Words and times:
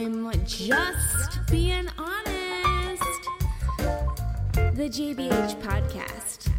I'm 0.00 0.30
just 0.46 1.44
being 1.50 1.88
honest. 1.98 3.02
The 4.76 4.88
JBH 4.88 5.60
podcast. 5.60 6.52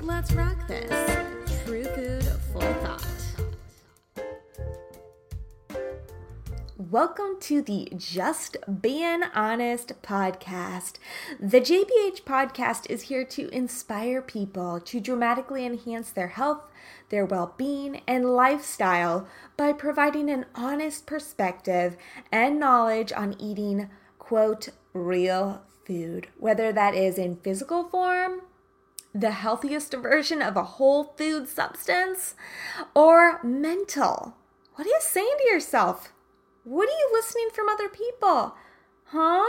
Let's 0.00 0.32
rock 0.32 0.66
this. 0.66 0.90
True 1.64 1.84
food, 1.84 2.24
full 2.52 2.62
thought. 2.62 3.05
Welcome 6.96 7.36
to 7.40 7.60
the 7.60 7.92
Just 7.94 8.56
Being 8.80 9.22
Honest 9.34 10.00
podcast. 10.00 10.94
The 11.38 11.60
JBH 11.60 12.22
podcast 12.22 12.88
is 12.88 13.02
here 13.02 13.22
to 13.26 13.50
inspire 13.50 14.22
people 14.22 14.80
to 14.80 14.98
dramatically 14.98 15.66
enhance 15.66 16.08
their 16.08 16.28
health, 16.28 16.62
their 17.10 17.26
well 17.26 17.52
being, 17.58 18.00
and 18.08 18.24
lifestyle 18.24 19.28
by 19.58 19.74
providing 19.74 20.30
an 20.30 20.46
honest 20.54 21.04
perspective 21.04 21.98
and 22.32 22.58
knowledge 22.58 23.12
on 23.12 23.38
eating, 23.38 23.90
quote, 24.18 24.70
real 24.94 25.60
food, 25.84 26.28
whether 26.38 26.72
that 26.72 26.94
is 26.94 27.18
in 27.18 27.36
physical 27.36 27.90
form, 27.90 28.40
the 29.14 29.32
healthiest 29.32 29.92
version 29.92 30.40
of 30.40 30.56
a 30.56 30.64
whole 30.64 31.12
food 31.18 31.46
substance, 31.46 32.34
or 32.94 33.38
mental. 33.42 34.34
What 34.76 34.86
are 34.86 34.90
you 34.90 35.00
saying 35.02 35.36
to 35.42 35.52
yourself? 35.52 36.14
What 36.66 36.88
are 36.88 36.98
you 36.98 37.10
listening 37.12 37.50
from 37.54 37.68
other 37.68 37.88
people? 37.88 38.56
Huh? 39.04 39.44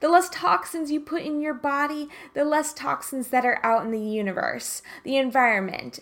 The 0.00 0.08
less 0.08 0.30
toxins 0.30 0.90
you 0.90 0.98
put 0.98 1.20
in 1.20 1.42
your 1.42 1.52
body, 1.52 2.08
the 2.32 2.46
less 2.46 2.72
toxins 2.72 3.28
that 3.28 3.44
are 3.44 3.60
out 3.62 3.84
in 3.84 3.90
the 3.90 4.00
universe, 4.00 4.80
the 5.04 5.18
environment, 5.18 6.00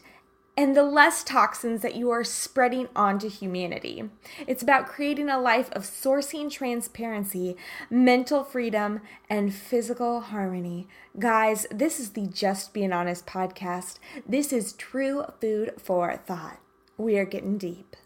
and 0.56 0.77
the 0.77 0.84
less 0.84 1.24
toxins 1.24 1.82
that 1.82 1.96
you 1.96 2.10
are 2.10 2.22
spreading 2.22 2.86
onto 2.95 3.28
humanity. 3.28 4.09
It's 4.46 4.62
about 4.62 4.86
creating 4.86 5.28
a 5.28 5.41
life 5.41 5.69
of 5.72 5.82
sourcing 5.82 6.48
transparency, 6.48 7.56
mental 7.91 8.44
freedom, 8.44 9.00
and 9.28 9.52
physical 9.52 10.20
harmony. 10.20 10.86
Guys, 11.19 11.67
this 11.72 11.98
is 11.98 12.11
the 12.11 12.28
Just 12.28 12.72
Being 12.72 12.92
Honest 12.92 13.27
podcast. 13.27 13.98
This 14.24 14.52
is 14.52 14.74
true 14.74 15.24
food 15.41 15.72
for 15.77 16.17
thought. 16.17 16.61
We 16.97 17.19
are 17.19 17.24
getting 17.24 17.58
deep. 17.58 17.97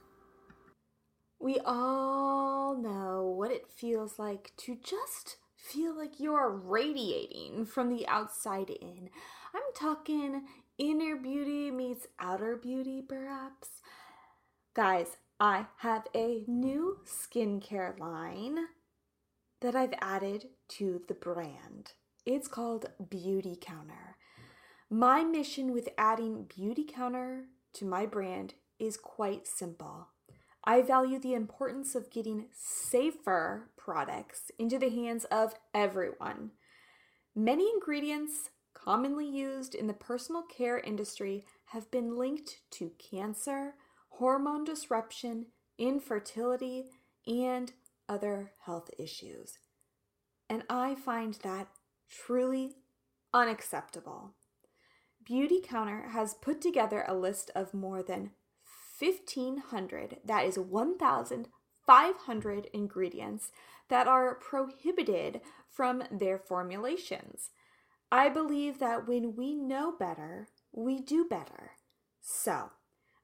We 1.43 1.59
all 1.65 2.77
know 2.77 3.35
what 3.35 3.51
it 3.51 3.73
feels 3.75 4.19
like 4.19 4.53
to 4.59 4.77
just 4.77 5.39
feel 5.57 5.97
like 5.97 6.21
you're 6.21 6.51
radiating 6.51 7.65
from 7.65 7.89
the 7.89 8.07
outside 8.07 8.69
in. 8.69 9.09
I'm 9.55 9.63
talking 9.75 10.43
inner 10.77 11.17
beauty 11.17 11.71
meets 11.71 12.07
outer 12.19 12.57
beauty, 12.57 13.01
perhaps. 13.01 13.81
Guys, 14.75 15.17
I 15.41 15.67
have 15.79 16.07
a 16.15 16.45
new 16.47 16.99
skincare 17.07 17.99
line 17.99 18.59
that 19.63 19.75
I've 19.75 19.95
added 20.03 20.49
to 20.69 21.01
the 21.09 21.15
brand. 21.15 21.95
It's 22.27 22.49
called 22.49 22.91
Beauty 23.09 23.57
Counter. 23.59 24.19
My 24.91 25.25
mission 25.25 25.73
with 25.73 25.89
adding 25.97 26.45
Beauty 26.55 26.85
Counter 26.85 27.47
to 27.75 27.87
my 27.87 28.05
brand 28.05 28.53
is 28.79 28.99
quite 28.99 29.47
simple. 29.47 30.09
I 30.65 30.83
value 30.83 31.19
the 31.19 31.35
importance 31.35 31.95
of 31.95 32.11
getting 32.11 32.47
safer 32.53 33.71
products 33.77 34.51
into 34.59 34.79
the 34.79 34.91
hands 34.91 35.25
of 35.27 35.55
everyone. 35.73 36.51
Many 37.35 37.71
ingredients 37.71 38.51
commonly 38.75 39.27
used 39.27 39.75
in 39.75 39.87
the 39.87 39.95
personal 39.95 40.43
care 40.43 40.79
industry 40.79 41.45
have 41.67 41.91
been 41.91 42.19
linked 42.19 42.61
to 42.73 42.93
cancer, 42.99 43.75
hormone 44.11 44.65
disruption, 44.65 45.47
infertility, 45.79 46.85
and 47.27 47.73
other 48.09 48.53
health 48.65 48.91
issues. 48.99 49.59
And 50.49 50.65
I 50.69 50.95
find 50.95 51.35
that 51.43 51.69
truly 52.09 52.75
unacceptable. 53.33 54.35
Beauty 55.25 55.61
Counter 55.63 56.09
has 56.09 56.35
put 56.35 56.61
together 56.61 57.05
a 57.07 57.15
list 57.15 57.51
of 57.55 57.73
more 57.73 58.03
than 58.03 58.33
1500 59.01 60.19
that 60.25 60.45
is 60.45 60.59
1500 60.59 62.67
ingredients 62.73 63.51
that 63.89 64.07
are 64.07 64.35
prohibited 64.35 65.41
from 65.71 66.03
their 66.11 66.39
formulations. 66.39 67.51
I 68.13 68.29
believe 68.29 68.79
that 68.79 69.09
when 69.09 69.35
we 69.37 69.55
know 69.55 69.93
better 69.99 70.49
we 70.73 71.01
do 71.01 71.27
better. 71.29 71.73
So 72.21 72.71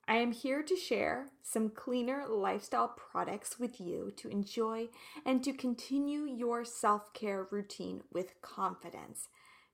i 0.09 0.16
am 0.16 0.32
here 0.32 0.62
to 0.62 0.76
share 0.76 1.26
some 1.42 1.69
cleaner 1.69 2.26
lifestyle 2.28 2.97
products 2.97 3.59
with 3.59 3.81
you 3.81 4.12
to 4.16 4.28
enjoy 4.28 4.88
and 5.25 5.42
to 5.42 5.53
continue 5.53 6.25
your 6.25 6.65
self-care 6.65 7.48
routine 7.50 8.03
with 8.12 8.41
confidence. 8.41 9.28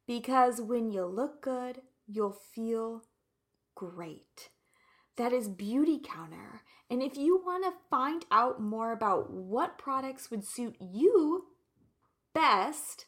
Because 0.06 0.60
when 0.60 0.90
you 0.90 1.04
look 1.04 1.42
good 1.42 1.82
you'll 2.06 2.38
feel 2.54 3.02
great 3.74 4.50
that 5.16 5.32
is 5.32 5.48
Beauty 5.48 6.00
Counter. 6.02 6.62
And 6.90 7.02
if 7.02 7.16
you 7.16 7.42
want 7.44 7.64
to 7.64 7.72
find 7.90 8.24
out 8.30 8.60
more 8.60 8.92
about 8.92 9.30
what 9.30 9.78
products 9.78 10.30
would 10.30 10.44
suit 10.44 10.76
you 10.80 11.46
best 12.34 13.06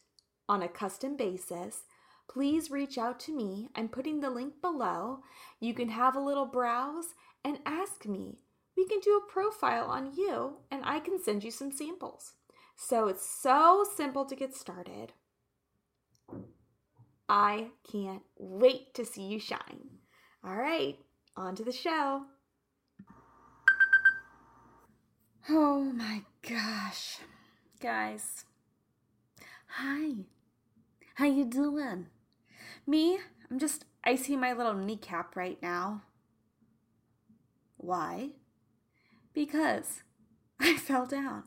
on 0.49 0.63
a 0.63 0.69
custom 0.69 1.17
basis, 1.17 1.85
please 2.29 2.71
reach 2.71 2.99
out 2.99 3.21
to 3.21 3.37
me. 3.37 3.69
I'm 3.75 3.89
putting 3.89 4.21
the 4.21 4.31
link 4.31 4.61
below. 4.61 5.21
You 5.61 5.75
can 5.75 5.91
have 5.91 6.17
a 6.17 6.21
little 6.21 6.47
browse 6.47 7.15
and 7.45 7.59
ask 7.67 8.07
me. 8.07 8.39
We 8.77 8.87
can 8.87 9.01
do 9.01 9.17
a 9.17 9.33
profile 9.33 9.87
on 9.87 10.15
you 10.17 10.57
and 10.71 10.83
I 10.85 11.01
can 11.01 11.23
send 11.23 11.45
you 11.45 11.51
some 11.51 11.71
samples. 11.71 12.33
So 12.77 13.09
it's 13.09 13.29
so 13.29 13.85
simple 13.97 14.25
to 14.25 14.35
get 14.35 14.55
started. 14.55 15.13
I 17.29 17.69
can't 17.91 18.23
wait 18.37 18.95
to 18.95 19.05
see 19.05 19.23
you 19.23 19.39
shine. 19.39 19.99
All 20.45 20.57
right, 20.57 20.99
on 21.37 21.55
to 21.57 21.65
the 21.65 21.73
show. 21.73 22.23
Oh 25.49 25.81
my 25.81 26.23
gosh. 26.49 27.19
Guys. 27.81 28.45
Hi. 29.67 30.25
How 31.17 31.27
you 31.27 31.45
doing? 31.45 32.07
Me? 32.87 33.19
I'm 33.51 33.59
just 33.59 33.85
icing 34.05 34.41
my 34.41 34.53
little 34.53 34.75
kneecap 34.75 35.37
right 35.37 35.61
now. 35.63 36.03
Why? 37.77 38.31
Because 39.35 40.03
I 40.61 40.77
fell 40.77 41.07
down. 41.07 41.45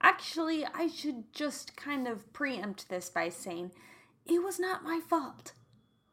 Actually, 0.00 0.64
I 0.64 0.86
should 0.86 1.32
just 1.32 1.76
kind 1.76 2.06
of 2.06 2.32
preempt 2.32 2.88
this 2.88 3.10
by 3.10 3.28
saying 3.28 3.72
it 4.26 4.42
was 4.42 4.58
not 4.58 4.84
my 4.84 5.00
fault. 5.06 5.52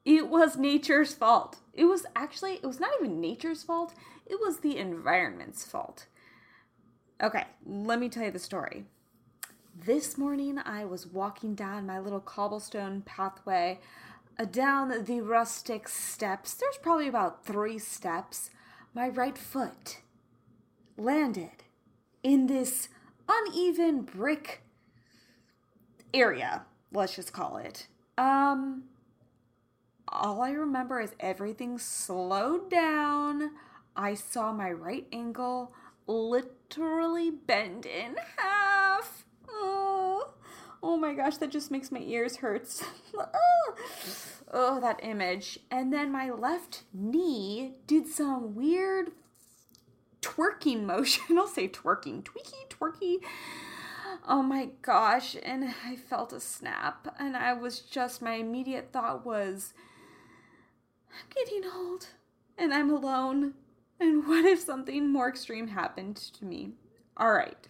It 0.06 0.30
was 0.30 0.58
nature's 0.58 1.14
fault. 1.14 1.58
It 1.74 1.86
was 1.86 2.06
actually, 2.16 2.54
it 2.56 2.66
was 2.66 2.80
not 2.80 2.92
even 3.00 3.22
nature's 3.22 3.64
fault, 3.64 3.94
it 4.26 4.40
was 4.40 4.60
the 4.60 4.78
environment's 4.78 5.66
fault. 5.66 6.08
Okay, 7.22 7.46
let 7.66 8.00
me 8.00 8.10
tell 8.10 8.26
you 8.26 8.32
the 8.32 8.40
story. 8.40 8.86
This 9.86 10.18
morning, 10.18 10.60
I 10.64 10.86
was 10.86 11.08
walking 11.08 11.56
down 11.56 11.86
my 11.86 12.00
little 12.00 12.20
cobblestone 12.20 13.02
pathway 13.02 13.80
uh, 14.40 14.46
down 14.46 15.04
the 15.06 15.22
rustic 15.22 15.88
steps. 15.88 16.56
There's 16.56 16.78
probably 16.78 17.08
about 17.08 17.46
three 17.46 17.78
steps. 17.78 18.50
My 18.94 19.08
right 19.08 19.38
foot 19.38 20.00
landed 20.98 21.64
in 22.24 22.48
this 22.48 22.90
uneven 23.30 24.02
brick 24.02 24.64
area, 26.14 26.64
let's 26.92 27.16
just 27.16 27.34
call 27.34 27.58
it. 27.58 27.88
Um, 28.18 28.84
all 30.12 30.42
I 30.42 30.52
remember 30.52 31.00
is 31.00 31.14
everything 31.20 31.78
slowed 31.78 32.70
down. 32.70 33.52
I 33.96 34.14
saw 34.14 34.52
my 34.52 34.72
right 34.72 35.08
ankle 35.12 35.74
literally 36.08 37.32
bend 37.32 37.86
in 37.86 38.16
half. 38.38 39.26
Oh, 39.50 40.34
oh 40.84 40.97
my 40.97 41.14
gosh, 41.14 41.38
that 41.38 41.52
just 41.52 41.72
makes 41.72 41.91
my 41.91 42.00
ears 42.00 42.38
hurt. 42.38 42.68
oh, 44.52 44.80
that 44.82 45.00
image. 45.03 45.59
And 45.70 45.94
then 45.94 46.12
my 46.12 46.30
left 46.30 46.84
knee 46.94 47.76
did 47.88 48.08
some 48.08 48.56
weird 48.56 49.12
twerking 50.22 50.84
motion. 50.84 51.24
I'll 51.38 51.47
say 51.47 51.68
twerking, 51.68 52.24
tweaky, 52.24 52.68
twerky. 52.70 53.18
Oh 54.28 54.44
my 54.44 54.70
gosh. 54.82 55.35
And 55.41 55.74
I 55.85 55.96
felt 55.96 56.34
a 56.34 56.40
snap. 56.40 57.16
And 57.20 57.38
I 57.38 57.53
was 57.53 57.80
just, 57.80 58.22
my 58.22 58.34
immediate 58.34 58.90
thought 58.91 59.26
was, 59.26 59.74
getting 61.34 61.63
old 61.73 62.08
and 62.58 62.73
I'm 62.73 62.90
alone. 62.90 63.53
And 63.99 64.28
what 64.28 64.46
if 64.46 64.59
something 64.59 65.11
more 65.11 65.29
extreme 65.29 65.67
happened 65.67 66.16
to 66.16 66.46
me? 66.46 66.72
All 67.17 67.31
right. 67.31 67.67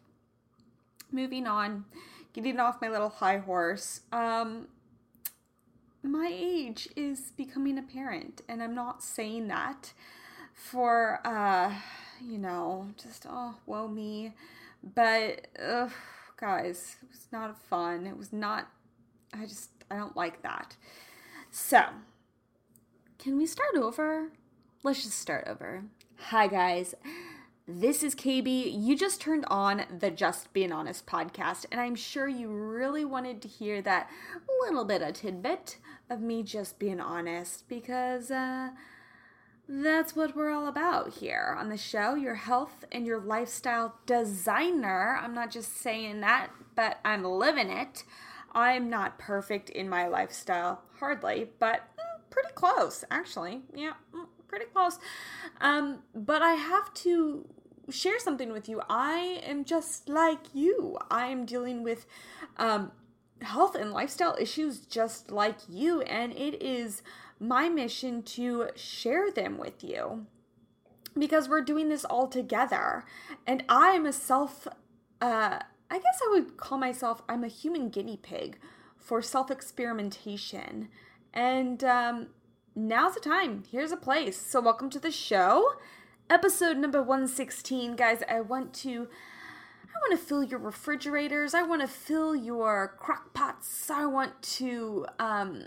Moving 1.11 1.45
on, 1.45 1.85
getting 2.33 2.59
off 2.59 2.81
my 2.81 2.87
little 2.89 3.09
high 3.09 3.39
horse. 3.39 4.01
Um, 4.13 4.67
my 6.03 6.29
age 6.31 6.87
is 6.95 7.31
becoming 7.35 7.77
apparent, 7.77 8.41
and 8.47 8.63
I'm 8.63 8.73
not 8.73 9.03
saying 9.03 9.49
that 9.49 9.93
for, 10.53 11.19
uh, 11.25 11.73
you 12.21 12.37
know, 12.37 12.87
just, 13.01 13.25
oh, 13.29 13.55
woe 13.65 13.87
me. 13.87 14.33
But, 14.95 15.47
uh, 15.61 15.89
guys. 16.37 16.97
It 17.03 17.09
was 17.11 17.27
not 17.31 17.55
fun. 17.69 18.07
It 18.07 18.17
was 18.17 18.33
not, 18.33 18.67
I 19.33 19.45
just, 19.45 19.69
I 19.89 19.95
don't 19.95 20.15
like 20.17 20.41
that. 20.41 20.75
So, 21.51 21.83
can 23.21 23.37
we 23.37 23.45
start 23.45 23.75
over? 23.75 24.31
Let's 24.81 25.03
just 25.03 25.19
start 25.19 25.47
over. 25.47 25.83
Hi, 26.17 26.47
guys. 26.47 26.95
This 27.67 28.01
is 28.01 28.15
KB. 28.15 28.73
You 28.75 28.97
just 28.97 29.21
turned 29.21 29.45
on 29.47 29.83
the 29.99 30.09
Just 30.09 30.51
Being 30.53 30.71
Honest 30.71 31.05
podcast, 31.05 31.67
and 31.71 31.79
I'm 31.79 31.93
sure 31.93 32.27
you 32.27 32.49
really 32.49 33.05
wanted 33.05 33.39
to 33.43 33.47
hear 33.47 33.79
that 33.83 34.09
little 34.61 34.85
bit 34.85 35.03
of 35.03 35.13
tidbit 35.13 35.77
of 36.09 36.19
me 36.19 36.41
just 36.41 36.79
being 36.79 36.99
honest 36.99 37.69
because 37.69 38.31
uh, 38.31 38.69
that's 39.69 40.15
what 40.15 40.35
we're 40.35 40.49
all 40.49 40.67
about 40.67 41.13
here 41.13 41.55
on 41.59 41.69
the 41.69 41.77
show. 41.77 42.15
Your 42.15 42.35
health 42.35 42.85
and 42.91 43.05
your 43.05 43.19
lifestyle 43.19 43.99
designer. 44.07 45.19
I'm 45.21 45.35
not 45.35 45.51
just 45.51 45.77
saying 45.77 46.21
that, 46.21 46.47
but 46.75 46.99
I'm 47.05 47.23
living 47.23 47.69
it. 47.69 48.03
I'm 48.53 48.89
not 48.89 49.19
perfect 49.19 49.69
in 49.69 49.87
my 49.87 50.07
lifestyle, 50.07 50.81
hardly, 50.99 51.49
but 51.59 51.83
pretty 52.31 52.53
close, 52.55 53.03
actually. 53.11 53.61
Yeah, 53.75 53.93
mm, 54.15 54.25
pretty 54.47 54.65
close. 54.65 54.97
Um, 55.59 55.99
but 56.15 56.41
I 56.41 56.53
have 56.53 56.91
to 57.05 57.47
share 57.89 58.19
something 58.19 58.51
with 58.51 58.67
you. 58.67 58.81
I 58.89 59.41
am 59.45 59.63
just 59.63 60.09
like 60.09 60.53
you. 60.53 60.97
I 61.11 61.27
am 61.27 61.45
dealing 61.45 61.83
with 61.83 62.07
um, 62.57 62.91
health 63.41 63.75
and 63.75 63.91
lifestyle 63.91 64.35
issues 64.39 64.79
just 64.79 65.31
like 65.31 65.57
you, 65.69 66.01
and 66.01 66.33
it 66.33 66.61
is 66.61 67.03
my 67.39 67.69
mission 67.69 68.23
to 68.23 68.69
share 68.75 69.31
them 69.31 69.57
with 69.57 69.83
you 69.83 70.25
because 71.17 71.49
we're 71.49 71.61
doing 71.61 71.89
this 71.89 72.05
all 72.05 72.27
together. 72.27 73.03
And 73.45 73.63
I 73.67 73.89
am 73.89 74.05
a 74.05 74.13
self, 74.13 74.67
uh, 75.21 75.59
I 75.89 75.97
guess 75.97 76.21
I 76.25 76.29
would 76.31 76.57
call 76.57 76.77
myself, 76.77 77.21
I'm 77.27 77.43
a 77.43 77.49
human 77.49 77.89
guinea 77.89 78.17
pig 78.17 78.57
for 78.95 79.21
self 79.21 79.51
experimentation. 79.51 80.89
And 81.33 81.83
um, 81.83 82.27
now's 82.75 83.13
the 83.13 83.19
time. 83.19 83.63
Here's 83.71 83.91
a 83.91 83.97
place. 83.97 84.37
So, 84.37 84.59
welcome 84.59 84.89
to 84.91 84.99
the 84.99 85.11
show. 85.11 85.75
Episode 86.29 86.77
number 86.77 87.01
116, 87.01 87.95
guys. 87.95 88.23
I 88.29 88.41
want 88.41 88.73
to 88.75 89.07
I 89.83 90.09
want 90.09 90.19
to 90.19 90.25
fill 90.25 90.43
your 90.43 90.59
refrigerators. 90.59 91.53
I 91.53 91.63
want 91.63 91.81
to 91.81 91.87
fill 91.87 92.35
your 92.35 92.95
crock 92.97 93.33
pots. 93.33 93.89
I 93.89 94.05
want 94.05 94.41
to 94.41 95.05
um, 95.19 95.63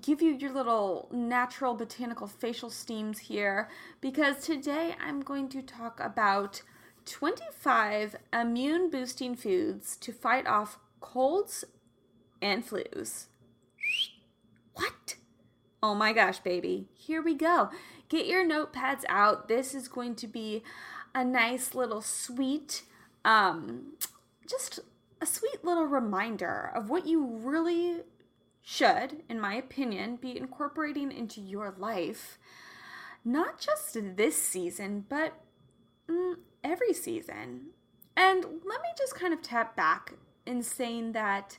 give 0.00 0.22
you 0.22 0.32
your 0.32 0.52
little 0.52 1.08
natural 1.12 1.74
botanical 1.74 2.26
facial 2.26 2.70
steams 2.70 3.18
here 3.18 3.68
because 4.00 4.38
today 4.38 4.94
I'm 5.00 5.20
going 5.20 5.48
to 5.50 5.62
talk 5.62 6.00
about 6.00 6.62
25 7.04 8.16
immune 8.32 8.90
boosting 8.90 9.36
foods 9.36 9.96
to 9.98 10.12
fight 10.12 10.46
off 10.46 10.78
colds 11.00 11.64
and 12.42 12.66
flus. 12.66 13.26
What? 14.76 15.16
Oh 15.82 15.94
my 15.94 16.12
gosh, 16.12 16.38
baby. 16.38 16.88
Here 16.94 17.20
we 17.20 17.34
go. 17.34 17.70
Get 18.08 18.26
your 18.26 18.46
notepads 18.48 19.04
out. 19.08 19.48
This 19.48 19.74
is 19.74 19.88
going 19.88 20.14
to 20.16 20.26
be 20.26 20.62
a 21.14 21.24
nice 21.24 21.74
little 21.74 22.00
sweet 22.00 22.82
um, 23.26 23.94
just 24.48 24.78
a 25.20 25.26
sweet 25.26 25.64
little 25.64 25.84
reminder 25.84 26.70
of 26.74 26.88
what 26.88 27.06
you 27.06 27.26
really 27.26 28.02
should, 28.62 29.22
in 29.28 29.40
my 29.40 29.54
opinion, 29.54 30.16
be 30.16 30.36
incorporating 30.36 31.10
into 31.10 31.40
your 31.40 31.74
life, 31.76 32.38
not 33.24 33.58
just 33.58 33.98
this 34.16 34.40
season, 34.40 35.04
but 35.08 35.34
mm, 36.08 36.34
every 36.62 36.92
season. 36.92 37.70
And 38.16 38.44
let 38.44 38.80
me 38.80 38.88
just 38.96 39.16
kind 39.16 39.34
of 39.34 39.42
tap 39.42 39.76
back 39.76 40.14
in 40.46 40.62
saying 40.62 41.12
that 41.12 41.58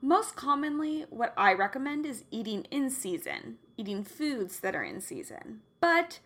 most 0.00 0.36
commonly, 0.36 1.06
what 1.10 1.34
I 1.36 1.52
recommend 1.52 2.06
is 2.06 2.24
eating 2.30 2.66
in 2.70 2.90
season, 2.90 3.58
eating 3.76 4.04
foods 4.04 4.60
that 4.60 4.74
are 4.74 4.82
in 4.82 5.00
season. 5.00 5.60
But 5.80 6.20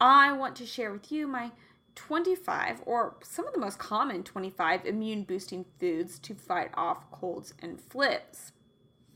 I 0.00 0.32
want 0.32 0.56
to 0.56 0.66
share 0.66 0.92
with 0.92 1.12
you 1.12 1.26
my 1.26 1.52
25 1.94 2.82
or 2.86 3.16
some 3.22 3.46
of 3.46 3.52
the 3.52 3.60
most 3.60 3.78
common 3.78 4.22
25 4.22 4.86
immune 4.86 5.24
boosting 5.24 5.64
foods 5.80 6.18
to 6.20 6.34
fight 6.34 6.70
off 6.74 7.10
colds 7.10 7.54
and 7.60 7.78
flus. 7.78 8.52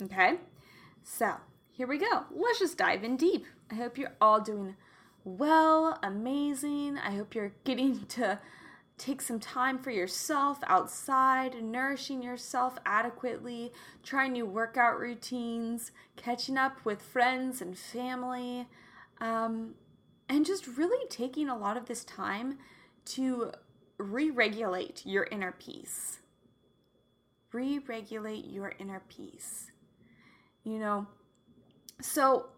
Okay, 0.02 0.38
so 1.02 1.34
here 1.70 1.86
we 1.86 1.98
go. 1.98 2.24
Let's 2.30 2.58
just 2.58 2.76
dive 2.78 3.04
in 3.04 3.16
deep. 3.16 3.46
I 3.70 3.76
hope 3.76 3.96
you're 3.96 4.16
all 4.20 4.40
doing 4.40 4.76
well, 5.24 5.98
amazing. 6.02 6.98
I 6.98 7.12
hope 7.12 7.34
you're 7.34 7.52
getting 7.64 8.04
to 8.08 8.40
take 9.02 9.20
some 9.20 9.40
time 9.40 9.78
for 9.78 9.90
yourself 9.90 10.58
outside, 10.66 11.60
nourishing 11.62 12.22
yourself 12.22 12.78
adequately, 12.86 13.72
trying 14.04 14.32
new 14.32 14.46
workout 14.46 14.98
routines, 15.00 15.90
catching 16.16 16.56
up 16.56 16.84
with 16.84 17.02
friends 17.02 17.60
and 17.60 17.76
family. 17.76 18.68
Um, 19.20 19.74
and 20.28 20.46
just 20.46 20.66
really 20.66 21.06
taking 21.08 21.48
a 21.48 21.58
lot 21.58 21.76
of 21.76 21.86
this 21.86 22.04
time 22.04 22.58
to 23.04 23.50
re 23.98 24.30
regulate 24.30 25.02
your 25.04 25.24
inner 25.24 25.52
peace. 25.52 26.20
Re 27.52 27.80
regulate 27.80 28.46
your 28.46 28.72
inner 28.78 29.02
peace. 29.08 29.72
You 30.62 30.78
know, 30.78 31.06
so 32.00 32.50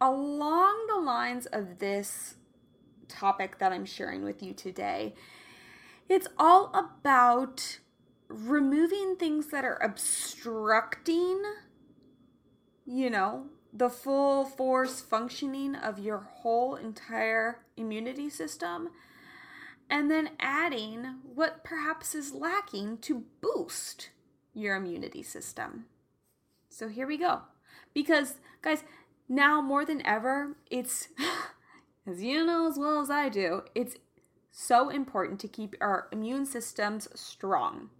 along 0.00 0.86
the 0.88 1.00
lines 1.00 1.46
of 1.46 1.78
this 1.78 2.34
topic 3.08 3.58
that 3.58 3.72
I'm 3.72 3.86
sharing 3.86 4.24
with 4.24 4.42
you 4.42 4.52
today, 4.52 5.14
it's 6.08 6.28
all 6.38 6.70
about 6.74 7.78
removing 8.28 9.16
things 9.16 9.48
that 9.48 9.64
are 9.64 9.80
obstructing, 9.82 11.42
you 12.84 13.10
know, 13.10 13.46
the 13.72 13.90
full 13.90 14.44
force 14.44 15.00
functioning 15.00 15.74
of 15.74 15.98
your 15.98 16.18
whole 16.18 16.76
entire 16.76 17.60
immunity 17.76 18.30
system, 18.30 18.88
and 19.90 20.10
then 20.10 20.30
adding 20.40 21.16
what 21.22 21.62
perhaps 21.62 22.14
is 22.14 22.32
lacking 22.32 22.98
to 22.98 23.24
boost 23.40 24.10
your 24.54 24.76
immunity 24.76 25.22
system. 25.22 25.84
So 26.68 26.88
here 26.88 27.06
we 27.06 27.18
go. 27.18 27.42
Because, 27.94 28.36
guys, 28.62 28.84
now 29.28 29.60
more 29.60 29.84
than 29.84 30.04
ever, 30.06 30.56
it's, 30.70 31.08
as 32.06 32.22
you 32.22 32.44
know 32.44 32.68
as 32.68 32.78
well 32.78 33.00
as 33.00 33.10
I 33.10 33.28
do, 33.28 33.62
it's 33.74 33.96
so 34.58 34.88
important 34.88 35.38
to 35.38 35.48
keep 35.48 35.74
our 35.82 36.08
immune 36.10 36.46
systems 36.46 37.08
strong. 37.14 37.90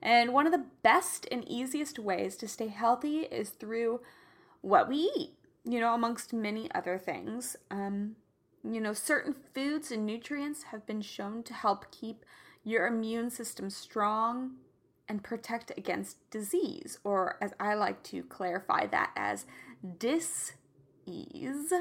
And 0.00 0.32
one 0.32 0.46
of 0.46 0.52
the 0.52 0.64
best 0.82 1.28
and 1.30 1.46
easiest 1.46 1.98
ways 1.98 2.36
to 2.38 2.48
stay 2.48 2.68
healthy 2.68 3.18
is 3.30 3.50
through 3.50 4.00
what 4.62 4.88
we 4.88 5.12
eat, 5.14 5.34
you 5.62 5.78
know, 5.78 5.92
amongst 5.94 6.32
many 6.32 6.72
other 6.74 6.96
things. 6.96 7.54
Um, 7.70 8.16
you 8.64 8.80
know, 8.80 8.94
certain 8.94 9.34
foods 9.54 9.90
and 9.90 10.06
nutrients 10.06 10.62
have 10.64 10.86
been 10.86 11.02
shown 11.02 11.42
to 11.42 11.52
help 11.52 11.90
keep 11.90 12.24
your 12.64 12.86
immune 12.86 13.28
system 13.28 13.68
strong 13.68 14.52
and 15.06 15.22
protect 15.22 15.70
against 15.76 16.30
disease, 16.30 16.98
or 17.04 17.36
as 17.42 17.52
I 17.60 17.74
like 17.74 18.02
to 18.04 18.22
clarify 18.22 18.86
that 18.86 19.10
as 19.16 19.44
dis-ease. 19.98 21.74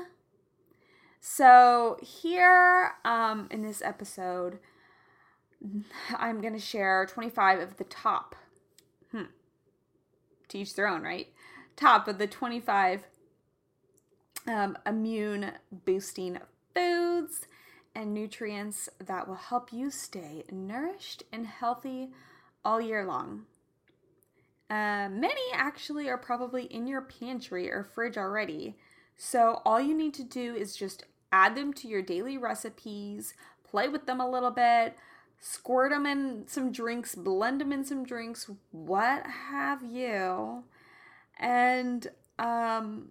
So, 1.22 1.98
here 2.02 2.94
um, 3.04 3.48
in 3.52 3.62
this 3.62 3.82
episode, 3.82 4.60
I'm 6.18 6.42
going 6.42 6.54
to 6.54 6.60
share 6.60 7.06
25 7.06 7.60
of 7.60 7.78
the 7.78 7.84
top, 7.84 8.36
hmm, 9.12 9.24
to 10.48 10.58
each 10.58 10.76
their 10.76 10.88
own, 10.88 11.02
right? 11.04 11.28
top 11.80 12.10
of 12.10 12.18
the 12.18 12.28
25 12.28 13.08
um, 14.48 14.78
immune 14.86 15.52
boosting 15.86 16.38
foods 16.76 17.48
and 17.96 18.14
nutrients 18.14 18.90
that 19.00 19.28
will 19.28 19.36
help 19.36 19.72
you 19.72 19.90
stay 19.90 20.44
nourished 20.52 21.24
and 21.32 21.48
healthy 21.48 22.10
all 22.66 22.82
year 22.82 23.06
long. 23.06 23.46
Uh, 24.70 25.08
many 25.10 25.42
actually 25.54 26.10
are 26.10 26.18
probably 26.18 26.66
in 26.66 26.86
your 26.86 27.02
pantry 27.02 27.72
or 27.72 27.84
fridge 27.84 28.18
already, 28.18 28.76
so 29.16 29.62
all 29.66 29.80
you 29.80 29.96
need 29.96 30.14
to 30.14 30.24
do 30.24 30.54
is 30.54 30.76
just 30.76 31.06
add 31.32 31.56
them 31.56 31.74
to 31.74 31.88
your 31.88 32.02
daily 32.02 32.38
recipes, 32.38 33.34
play 33.64 33.88
with 33.88 34.06
them 34.06 34.20
a 34.20 34.30
little 34.30 34.52
bit, 34.52 34.98
squirt 35.40 35.92
them 35.92 36.06
in 36.06 36.46
some 36.48 36.72
drinks, 36.72 37.16
blend 37.16 37.62
them 37.62 37.72
in 37.72 37.86
some 37.86 38.04
drinks, 38.04 38.50
what 38.72 39.26
have 39.26 39.84
you. 39.84 40.64
And 41.40 42.08
um, 42.38 43.10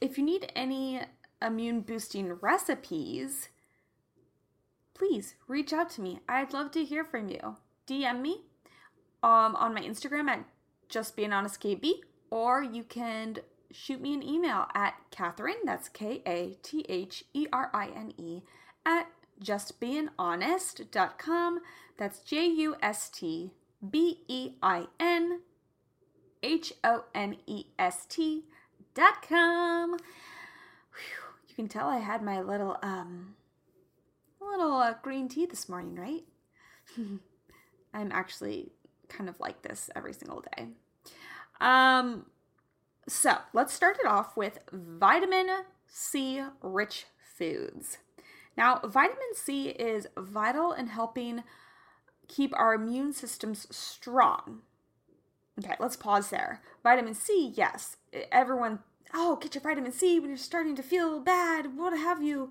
if 0.00 0.18
you 0.18 0.24
need 0.24 0.52
any 0.54 1.00
immune 1.40 1.80
boosting 1.80 2.32
recipes, 2.34 3.48
please 4.94 5.34
reach 5.48 5.72
out 5.72 5.90
to 5.90 6.00
me. 6.00 6.20
I'd 6.28 6.52
love 6.52 6.70
to 6.72 6.84
hear 6.84 7.04
from 7.04 7.28
you. 7.28 7.56
DM 7.86 8.20
me 8.20 8.42
um, 9.22 9.56
on 9.56 9.74
my 9.74 9.80
Instagram 9.80 10.28
at 10.28 10.44
just 10.88 11.16
being 11.16 11.32
honest 11.32 11.60
KB, 11.60 11.92
or 12.30 12.62
you 12.62 12.82
can 12.82 13.38
shoot 13.76 14.00
me 14.00 14.14
an 14.14 14.22
email 14.22 14.66
at 14.74 14.94
Katherine, 15.10 15.64
that's 15.64 15.88
K 15.88 16.22
A 16.26 16.56
T 16.62 16.86
H 16.88 17.24
E 17.34 17.48
R 17.52 17.70
I 17.74 17.88
N 17.88 18.14
E, 18.16 18.42
at 18.84 19.08
justbeinhonest.com. 19.42 21.60
That's 21.98 22.20
J 22.20 22.46
U 22.46 22.76
S 22.82 23.10
T 23.10 23.52
B 23.88 24.20
E 24.28 24.52
I 24.62 24.86
N 24.98 25.40
H 26.42 26.72
O 26.84 27.04
N 27.14 27.36
E 27.46 27.66
S 27.78 28.06
T 28.06 28.44
dot 28.94 29.26
com. 29.26 29.98
You 31.48 31.54
can 31.54 31.68
tell 31.68 31.88
I 31.88 31.98
had 31.98 32.22
my 32.22 32.40
little 32.40 32.78
um 32.82 33.36
little 34.40 34.76
uh, 34.76 34.94
green 35.02 35.28
tea 35.28 35.44
this 35.46 35.68
morning, 35.68 35.96
right? 35.96 36.24
I'm 37.94 38.12
actually 38.12 38.72
kind 39.08 39.28
of 39.28 39.40
like 39.40 39.62
this 39.62 39.90
every 39.94 40.12
single 40.12 40.42
day. 40.56 40.68
Um 41.60 42.26
so, 43.08 43.36
let's 43.52 43.72
start 43.72 43.98
it 44.00 44.06
off 44.06 44.36
with 44.36 44.58
vitamin 44.72 45.48
C 45.86 46.42
rich 46.60 47.06
foods. 47.38 47.98
Now, 48.56 48.80
vitamin 48.84 49.34
C 49.34 49.68
is 49.68 50.08
vital 50.16 50.72
in 50.72 50.88
helping 50.88 51.44
keep 52.26 52.52
our 52.58 52.74
immune 52.74 53.12
systems 53.12 53.66
strong. 53.70 54.62
Okay, 55.58 55.74
let's 55.78 55.96
pause 55.96 56.30
there. 56.30 56.62
Vitamin 56.82 57.14
C, 57.14 57.52
yes. 57.54 57.96
Everyone, 58.32 58.80
oh, 59.14 59.36
get 59.36 59.54
your 59.54 59.62
vitamin 59.62 59.92
C 59.92 60.18
when 60.18 60.30
you're 60.30 60.36
starting 60.36 60.74
to 60.76 60.82
feel 60.82 61.20
bad, 61.20 61.76
what 61.76 61.96
have 61.96 62.22
you. 62.22 62.50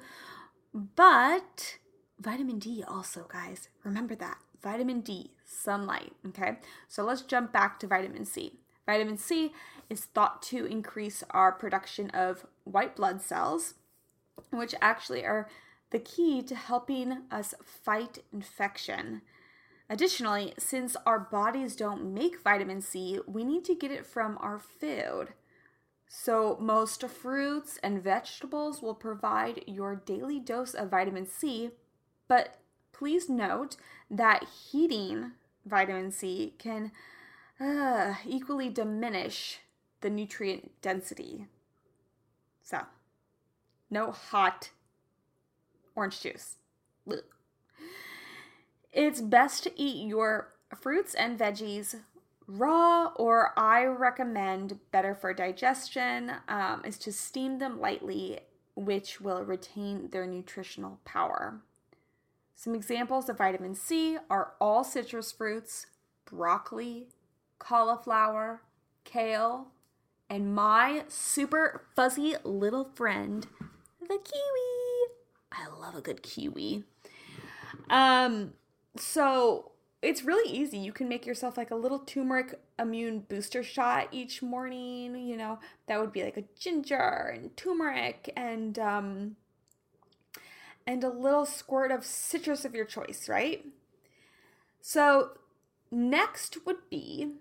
But 0.74 1.78
vitamin 2.20 2.60
D 2.60 2.84
also, 2.88 3.28
guys. 3.32 3.70
Remember 3.84 4.16
that. 4.16 4.38
Vitamin 4.62 5.02
D, 5.02 5.32
sunlight. 5.44 6.14
Okay, 6.28 6.58
so 6.88 7.04
let's 7.04 7.22
jump 7.22 7.52
back 7.52 7.80
to 7.80 7.88
vitamin 7.88 8.26
C. 8.26 8.60
Vitamin 8.86 9.18
C 9.18 9.52
is 9.90 10.06
thought 10.06 10.42
to 10.44 10.66
increase 10.66 11.24
our 11.32 11.52
production 11.52 12.10
of 12.12 12.46
white 12.64 12.96
blood 12.96 13.22
cells, 13.22 13.76
which 14.52 14.76
actually 14.82 15.26
are 15.26 15.50
the 15.92 16.00
key 16.00 16.42
to 16.42 16.56
helping 16.56 17.24
us 17.32 17.54
fight 17.64 18.20
infection. 18.34 19.22
Additionally, 19.90 20.54
since 20.58 20.96
our 21.06 21.20
bodies 21.20 21.76
don't 21.76 22.14
make 22.14 22.42
vitamin 22.42 22.82
C, 22.82 23.20
we 23.28 23.44
need 23.44 23.64
to 23.66 23.76
get 23.76 23.92
it 23.92 24.06
from 24.06 24.38
our 24.42 24.58
food. 24.58 25.34
So, 26.08 26.58
most 26.60 27.08
fruits 27.08 27.80
and 27.84 28.02
vegetables 28.02 28.82
will 28.82 28.96
provide 28.96 29.64
your 29.68 29.96
daily 29.96 30.40
dose 30.40 30.74
of 30.74 30.90
vitamin 30.90 31.28
C, 31.28 31.72
but 32.28 32.60
please 32.94 33.30
note 33.30 33.76
that 34.10 34.46
heating 34.46 35.34
vitamin 35.66 36.12
C 36.12 36.56
can 36.58 36.92
uh, 37.60 38.16
equally 38.26 38.70
diminish 38.70 39.60
the 40.02 40.10
nutrient 40.10 40.72
density. 40.82 41.48
So, 42.64 42.82
no 43.90 44.12
hot 44.12 44.70
orange 45.96 46.22
juice. 46.22 46.56
Ugh. 47.10 47.20
It's 48.92 49.22
best 49.22 49.64
to 49.64 49.82
eat 49.82 50.08
your 50.08 50.54
fruits 50.74 51.14
and 51.14 51.38
veggies 51.38 51.96
raw, 52.48 53.08
or 53.16 53.54
I 53.58 53.86
recommend 53.86 54.80
better 54.92 55.16
for 55.16 55.34
digestion 55.34 56.32
um, 56.48 56.84
is 56.86 56.98
to 57.00 57.12
steam 57.12 57.60
them 57.60 57.80
lightly, 57.80 58.40
which 58.76 59.20
will 59.20 59.44
retain 59.44 60.10
their 60.12 60.26
nutritional 60.26 61.00
power. 61.06 61.62
Some 62.56 62.76
examples 62.76 63.28
of 63.30 63.38
vitamin 63.38 63.76
C 63.76 64.18
are 64.30 64.54
all 64.62 64.84
citrus 64.84 65.32
fruits, 65.32 65.88
broccoli, 66.26 67.10
cauliflower, 67.60 68.62
kale, 69.04 69.68
and 70.30 70.54
my 70.54 71.04
super 71.08 71.86
fuzzy 71.96 72.36
little 72.44 72.90
friend, 72.96 73.48
the 74.02 74.18
kiwi. 74.18 75.14
I 75.52 75.68
love 75.80 75.96
a 75.96 76.02
good 76.02 76.24
kiwi. 76.24 76.84
Um, 77.90 78.54
so 78.98 79.72
it's 80.02 80.24
really 80.24 80.52
easy. 80.52 80.78
You 80.78 80.92
can 80.92 81.10
make 81.10 81.26
yourself 81.26 81.58
like 81.58 81.72
a 81.72 81.76
little 81.76 82.00
turmeric 82.00 82.60
immune 82.78 83.20
booster 83.22 83.64
shot 83.64 84.10
each 84.12 84.42
morning. 84.42 85.16
You 85.16 85.38
know, 85.38 85.60
that 85.88 86.00
would 86.00 86.12
be 86.12 86.24
like 86.24 86.38
a 86.38 86.44
ginger 86.60 87.34
and 87.34 87.56
turmeric 87.58 88.32
and 88.36 88.78
um 88.78 89.36
and 90.86 91.04
a 91.04 91.10
little 91.10 91.46
squirt 91.46 91.92
of 91.92 92.06
citrus 92.06 92.66
of 92.66 92.76
your 92.76 92.86
choice, 92.86 93.28
right? 93.28 93.66
So 94.82 95.32
next 95.90 96.66
would 96.66 96.90
be 96.90 97.32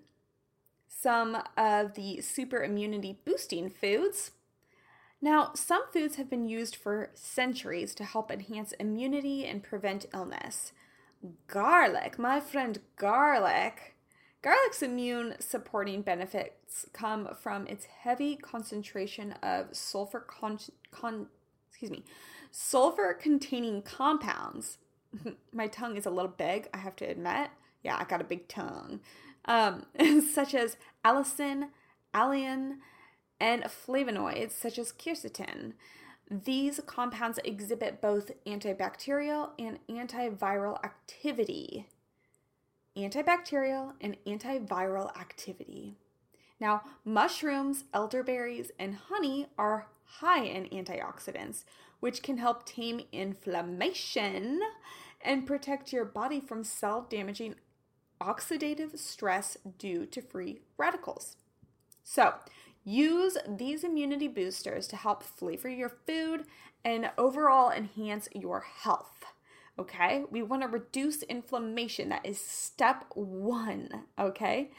some 1.05 1.37
of 1.59 1.93
the 1.97 2.23
super 2.23 2.65
immunity 2.65 3.19
boosting 3.27 3.69
foods. 3.69 4.31
Now, 5.21 5.51
some 5.55 5.83
foods 5.93 6.17
have 6.17 6.31
been 6.31 6.49
used 6.49 6.75
for 6.75 7.11
centuries 7.13 7.95
to 7.97 8.05
help 8.05 8.31
enhance 8.31 8.73
immunity 8.81 9.45
and 9.45 9.63
prevent 9.63 10.07
illness 10.15 10.73
garlic, 11.47 12.19
my 12.19 12.41
friend 12.41 12.79
garlic. 12.97 13.97
Garlic's 14.41 14.83
immune 14.83 15.35
supporting 15.41 16.01
benefits 16.01 16.87
come 16.95 17.29
from 17.39 17.67
its 17.67 17.85
heavy 17.85 18.37
concentration 18.37 19.33
of 19.43 19.77
sulfur 19.77 20.21
con, 20.21 20.59
con 20.91 21.27
excuse 21.69 21.91
me, 21.91 22.03
sulfur 22.51 23.13
containing 23.13 23.83
compounds. 23.83 24.79
my 25.53 25.67
tongue 25.67 25.99
is 25.99 26.07
a 26.07 26.11
little 26.11 26.35
big, 26.35 26.69
I 26.73 26.79
have 26.79 26.97
to 26.97 27.05
admit. 27.05 27.51
Yeah, 27.83 27.99
I 27.99 28.05
got 28.05 28.23
a 28.23 28.25
big 28.25 28.49
tongue. 28.49 29.01
Um, 29.47 29.87
such 30.33 30.55
as 30.55 30.77
allicin, 31.05 31.69
alliin, 32.15 32.79
and 33.41 33.65
flavonoids 33.65 34.53
such 34.53 34.79
as 34.79 34.93
quercetin. 34.93 35.73
These 36.31 36.81
compounds 36.87 37.39
exhibit 37.45 38.01
both 38.01 38.31
antibacterial 38.47 39.51
and 39.59 39.79
antiviral 39.89 40.83
activity. 40.83 41.87
Antibacterial 42.97 43.93
and 44.01 44.17
antiviral 44.27 45.15
activity. 45.19 45.97
Now, 46.61 46.83
mushrooms, 47.05 47.85
elderberries, 47.93 48.71
and 48.79 48.95
honey 48.95 49.49
are 49.59 49.89
high 50.05 50.45
in 50.45 50.67
antioxidants, 50.67 51.65
which 52.01 52.23
can 52.23 52.39
help 52.39 52.65
tame 52.65 53.03
inflammation 53.13 54.61
and 55.21 55.47
protect 55.47 55.93
your 55.93 56.05
body 56.05 56.41
from 56.41 56.65
cell 56.65 57.07
damaging 57.11 57.57
oxidative 58.21 58.99
stress 58.99 59.57
due 59.79 60.07
to 60.07 60.23
free 60.23 60.61
radicals. 60.79 61.37
So, 62.03 62.35
Use 62.85 63.39
these 63.49 63.83
immunity 63.83 64.29
boosters 64.29 64.87
to 64.89 64.97
help 64.97 65.23
flavor 65.23 65.71
your 65.71 65.89
food 65.89 66.45
and 66.85 67.11
overall 67.17 67.71
enhance 67.71 68.29
your 68.35 68.61
health. 68.61 69.25
Okay, 69.79 70.25
we 70.31 70.43
want 70.43 70.63
to 70.63 70.69
reduce 70.69 71.23
inflammation. 71.23 72.11
That 72.11 72.27
is 72.27 72.39
step 72.39 73.07
one. 73.15 73.89
Okay, 74.19 74.71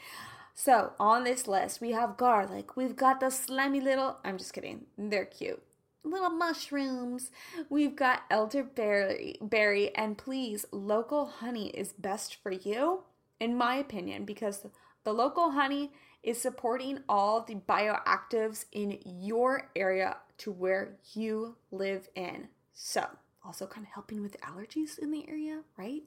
so 0.54 0.92
on 1.00 1.24
this 1.24 1.48
list, 1.48 1.80
we 1.80 1.90
have 1.90 2.16
garlic, 2.16 2.76
we've 2.76 2.96
got 2.96 3.18
the 3.18 3.30
slimy 3.30 3.80
little, 3.80 4.18
I'm 4.24 4.38
just 4.38 4.54
kidding, 4.54 4.86
they're 4.96 5.26
cute. 5.26 5.62
Little 6.04 6.30
mushrooms. 6.30 7.32
We've 7.68 7.96
got 7.96 8.22
elderberry, 8.30 9.38
berry, 9.42 9.92
and 9.96 10.16
please, 10.16 10.64
local 10.70 11.26
honey 11.26 11.70
is 11.70 11.92
best 11.92 12.36
for 12.40 12.52
you, 12.52 13.02
in 13.40 13.56
my 13.56 13.76
opinion, 13.76 14.24
because 14.24 14.66
the 15.04 15.12
local 15.12 15.52
honey 15.52 15.92
is 16.22 16.40
supporting 16.40 16.98
all 17.08 17.42
the 17.42 17.54
bioactives 17.54 18.64
in 18.72 18.98
your 19.04 19.70
area 19.76 20.16
to 20.38 20.50
where 20.50 20.96
you 21.14 21.56
live 21.70 22.08
in. 22.14 22.48
So, 22.74 23.06
also 23.44 23.66
kind 23.66 23.86
of 23.86 23.92
helping 23.92 24.22
with 24.22 24.40
allergies 24.40 24.98
in 24.98 25.12
the 25.12 25.28
area, 25.28 25.60
right? 25.78 26.02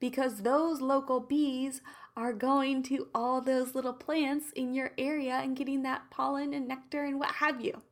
Because 0.00 0.42
those 0.42 0.80
local 0.80 1.20
bees 1.20 1.80
are 2.16 2.32
going 2.32 2.82
to 2.84 3.08
all 3.14 3.40
those 3.40 3.74
little 3.74 3.92
plants 3.92 4.50
in 4.56 4.74
your 4.74 4.90
area 4.98 5.34
and 5.34 5.56
getting 5.56 5.82
that 5.82 6.10
pollen 6.10 6.52
and 6.52 6.66
nectar 6.66 7.04
and 7.04 7.18
what 7.18 7.36
have 7.36 7.60
you. 7.60 7.82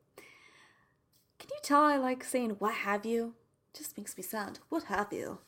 Can 1.39 1.49
you 1.49 1.59
tell 1.63 1.83
I 1.83 1.95
like 1.95 2.23
saying 2.23 2.57
what 2.59 2.73
have 2.73 3.05
you? 3.05 3.35
Just 3.73 3.97
makes 3.97 4.17
me 4.17 4.23
sound 4.23 4.59
what 4.67 4.83
have 4.83 5.13
you. 5.13 5.39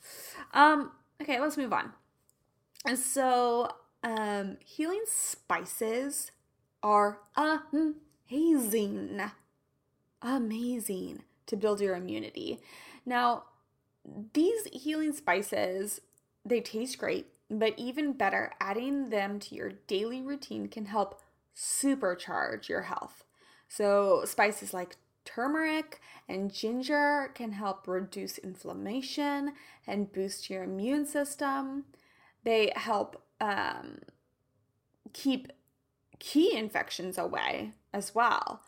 Um, 0.53 0.91
okay, 1.21 1.39
let's 1.39 1.57
move 1.57 1.73
on. 1.73 1.91
And 2.85 2.97
so 2.97 3.69
um, 4.03 4.57
healing 4.65 5.03
spices 5.05 6.31
are 6.81 7.19
amazing. 7.35 9.21
Amazing 10.21 11.23
to 11.45 11.55
build 11.55 11.81
your 11.81 11.95
immunity. 11.95 12.59
Now, 13.05 13.43
these 14.33 14.65
healing 14.71 15.13
spices, 15.13 16.01
they 16.45 16.61
taste 16.61 16.97
great, 16.97 17.27
but 17.49 17.73
even 17.77 18.13
better, 18.13 18.51
adding 18.59 19.09
them 19.09 19.39
to 19.39 19.55
your 19.55 19.73
daily 19.87 20.21
routine 20.21 20.67
can 20.67 20.85
help 20.85 21.21
supercharge 21.55 22.67
your 22.67 22.83
health. 22.83 23.23
So, 23.67 24.23
spices 24.25 24.73
like 24.73 24.97
turmeric 25.23 26.01
and 26.27 26.51
ginger 26.51 27.31
can 27.35 27.51
help 27.51 27.87
reduce 27.87 28.37
inflammation 28.37 29.53
and 29.85 30.11
boost 30.11 30.49
your 30.49 30.63
immune 30.63 31.05
system. 31.05 31.85
They 32.43 32.71
help 32.75 33.21
um, 33.39 33.99
keep 35.13 35.51
key 36.19 36.55
infections 36.55 37.17
away 37.17 37.73
as 37.93 38.13
well. 38.13 38.61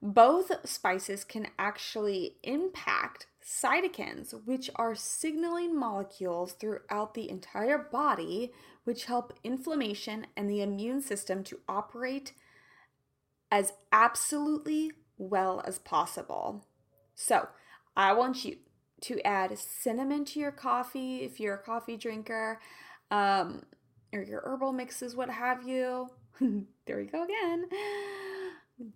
Both 0.00 0.68
spices 0.68 1.24
can 1.24 1.48
actually 1.58 2.36
impact 2.42 3.26
cytokines, 3.44 4.32
which 4.44 4.70
are 4.76 4.94
signaling 4.94 5.76
molecules 5.76 6.52
throughout 6.52 7.14
the 7.14 7.28
entire 7.28 7.78
body, 7.78 8.52
which 8.84 9.06
help 9.06 9.32
inflammation 9.42 10.26
and 10.36 10.48
the 10.48 10.62
immune 10.62 11.02
system 11.02 11.42
to 11.44 11.60
operate 11.68 12.32
as 13.50 13.72
absolutely 13.90 14.92
well 15.16 15.62
as 15.66 15.78
possible. 15.78 16.66
So, 17.14 17.48
I 17.96 18.12
want 18.12 18.44
you 18.44 18.58
to 19.00 19.20
add 19.26 19.58
cinnamon 19.58 20.24
to 20.26 20.38
your 20.38 20.52
coffee 20.52 21.22
if 21.22 21.40
you're 21.40 21.54
a 21.54 21.62
coffee 21.62 21.96
drinker, 21.96 22.60
um, 23.10 23.62
or 24.12 24.22
your 24.22 24.42
herbal 24.44 24.72
mixes, 24.72 25.16
what 25.16 25.30
have 25.30 25.66
you. 25.66 26.08
there 26.40 26.96
we 26.96 27.04
go 27.04 27.24
again. 27.24 27.68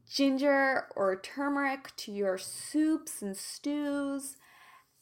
Ginger 0.08 0.86
or 0.94 1.20
turmeric 1.20 1.94
to 1.96 2.12
your 2.12 2.38
soups 2.38 3.22
and 3.22 3.36
stews. 3.36 4.36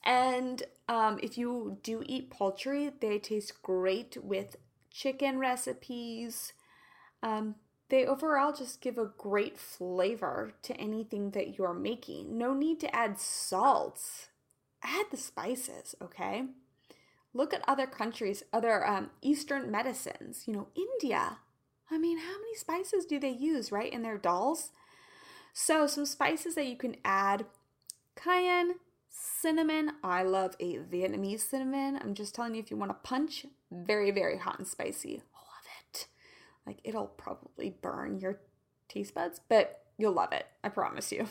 And 0.05 0.63
um, 0.89 1.19
if 1.23 1.37
you 1.37 1.79
do 1.83 2.03
eat 2.07 2.31
poultry, 2.31 2.91
they 3.01 3.19
taste 3.19 3.63
great 3.63 4.17
with 4.23 4.57
chicken 4.91 5.39
recipes. 5.39 6.53
Um, 7.23 7.57
they 7.91 8.07
overall 8.07 8.53
just 8.53 8.81
give 8.81 8.99
a 8.99 9.11
great 9.19 9.59
flavor 9.59 10.55
to 10.63 10.75
anything 10.75 11.33
that 11.33 11.59
you're 11.59 11.75
making. 11.75 12.39
No 12.39 12.55
need 12.55 12.81
to 12.81 12.95
add 12.95 13.19
salts. 13.19 14.29
Add 14.83 15.07
the 15.11 15.17
spices, 15.17 15.95
okay? 16.01 16.45
Look 17.33 17.55
at 17.55 17.63
other 17.69 17.87
countries, 17.87 18.43
other 18.53 18.87
um, 18.87 19.11
Eastern 19.23 19.71
medicines. 19.71 20.45
You 20.47 20.55
know, 20.55 20.69
India. 20.75 21.39
I 21.91 21.99
mean, 21.99 22.19
how 22.19 22.39
many 22.39 22.55
spices 22.55 23.05
do 23.05 23.19
they 23.19 23.31
use, 23.31 23.73
right, 23.73 23.93
in 23.93 24.03
their 24.03 24.19
dals? 24.19 24.71
So, 25.53 25.87
some 25.87 26.07
spices 26.07 26.55
that 26.55 26.67
you 26.67 26.77
can 26.77 26.97
add 27.05 27.47
cayenne, 28.15 28.75
cinnamon. 29.09 29.93
I 30.03 30.23
love 30.23 30.55
a 30.61 30.77
Vietnamese 30.77 31.41
cinnamon. 31.41 31.99
I'm 32.01 32.15
just 32.15 32.35
telling 32.35 32.55
you, 32.55 32.63
if 32.63 32.71
you 32.71 32.77
want 32.77 32.91
to 32.91 33.09
punch, 33.09 33.47
very, 33.73 34.11
very 34.11 34.39
hot 34.39 34.59
and 34.59 34.67
spicy. 34.67 35.23
I 35.35 35.39
love 35.39 35.67
it. 35.91 36.07
Like, 36.67 36.79
it'll 36.85 37.07
probably 37.07 37.71
burn 37.83 38.21
your 38.21 38.41
taste 38.89 39.15
buds, 39.15 39.41
but 39.49 39.85
you'll 39.99 40.13
love 40.13 40.33
it. 40.33 40.47
I 40.63 40.69
promise 40.69 41.11
you. 41.11 41.27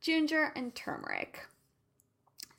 Ginger 0.00 0.52
and 0.54 0.74
turmeric. 0.74 1.46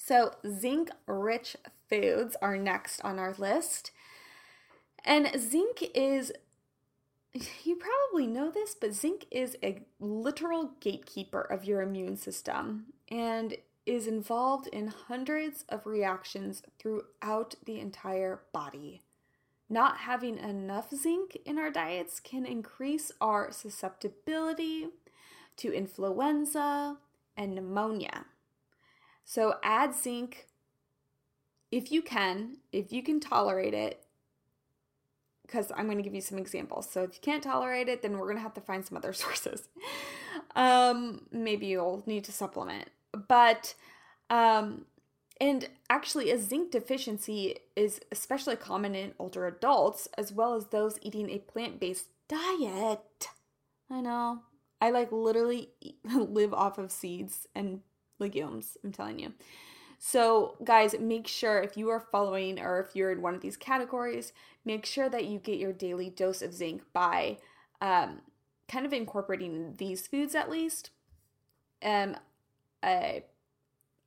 So, 0.10 0.32
zinc 0.50 0.90
rich 1.06 1.56
foods 1.88 2.36
are 2.42 2.58
next 2.58 3.00
on 3.02 3.20
our 3.20 3.36
list. 3.38 3.92
And 5.06 5.30
zinc 5.38 5.84
is, 5.94 6.34
you 7.64 7.76
probably 7.76 8.26
know 8.26 8.50
this, 8.50 8.74
but 8.74 8.96
zinc 8.96 9.28
is 9.30 9.56
a 9.62 9.84
literal 10.00 10.72
gatekeeper 10.80 11.42
of 11.42 11.64
your 11.64 11.84
immune 11.84 12.18
system 12.18 12.86
and 13.12 13.58
is 13.86 14.08
involved 14.08 14.66
in 14.70 14.88
hundreds 14.88 15.64
of 15.70 15.86
reactions 15.86 16.64
throughout 16.80 17.54
the 17.66 17.80
entire 17.80 18.42
body. 18.52 19.04
Not 19.70 19.98
having 19.98 20.40
enough 20.40 20.90
zinc 20.90 21.38
in 21.46 21.60
our 21.60 21.70
diets 21.70 22.20
can 22.20 22.48
increase 22.48 23.12
our 23.22 23.52
susceptibility 23.52 24.88
to 25.58 25.72
influenza 25.72 26.98
and 27.38 27.54
pneumonia. 27.54 28.26
So 29.30 29.58
add 29.62 29.94
zinc 29.94 30.48
if 31.72 31.92
you 31.92 32.02
can, 32.02 32.58
if 32.72 32.92
you 32.92 33.04
can 33.04 33.20
tolerate 33.20 33.76
it, 33.76 34.04
because 35.46 35.72
I'm 35.78 35.86
going 35.86 35.98
to 35.98 36.04
give 36.04 36.16
you 36.16 36.22
some 36.22 36.40
examples. 36.40 36.90
So 36.90 37.04
if 37.04 37.14
you 37.14 37.20
can't 37.22 37.44
tolerate 37.44 37.90
it, 37.90 38.02
then 38.02 38.14
we're 38.14 38.26
going 38.26 38.38
to 38.38 38.42
have 38.42 38.56
to 38.56 38.62
find 38.62 38.84
some 38.84 38.98
other 38.98 39.14
sources. 39.24 39.70
um, 40.56 41.28
maybe 41.32 41.68
you'll 41.68 42.02
need 42.08 42.24
to 42.24 42.32
supplement. 42.32 42.90
But, 43.28 43.76
um, 44.32 44.86
and 45.40 45.70
actually, 45.92 46.32
a 46.32 46.40
zinc 46.40 46.72
deficiency 46.72 47.58
is 47.76 48.02
especially 48.12 48.56
common 48.56 48.96
in 48.96 49.14
older 49.20 49.46
adults, 49.46 50.08
as 50.18 50.32
well 50.34 50.56
as 50.56 50.70
those 50.70 50.98
eating 51.04 51.30
a 51.30 51.38
plant 51.38 51.80
based 51.80 52.08
diet. 52.28 53.28
I 53.92 54.02
know. 54.02 54.40
I 54.82 54.90
like 54.90 55.12
literally 55.12 55.70
live 56.04 56.52
off 56.52 56.80
of 56.80 56.92
seeds 56.92 57.48
and 57.54 57.82
legumes, 58.20 58.78
I'm 58.84 58.92
telling 58.92 59.20
you. 59.20 59.34
So, 59.98 60.56
guys, 60.64 60.96
make 60.98 61.28
sure 61.28 61.62
if 61.62 61.76
you 61.76 61.90
are 61.90 62.00
following 62.00 62.60
or 62.60 62.80
if 62.80 62.96
you're 62.96 63.12
in 63.12 63.22
one 63.22 63.36
of 63.36 63.42
these 63.42 63.58
categories, 63.58 64.32
make 64.64 64.86
sure 64.86 65.10
that 65.10 65.26
you 65.26 65.40
get 65.40 65.60
your 65.60 65.74
daily 65.74 66.10
dose 66.10 66.42
of 66.42 66.54
zinc 66.54 66.84
by 66.94 67.38
um, 67.82 68.22
kind 68.70 68.86
of 68.86 68.94
incorporating 68.94 69.76
these 69.78 70.08
foods 70.08 70.36
at 70.36 70.50
least. 70.50 70.92
Um, 71.84 72.16
a, 72.84 73.26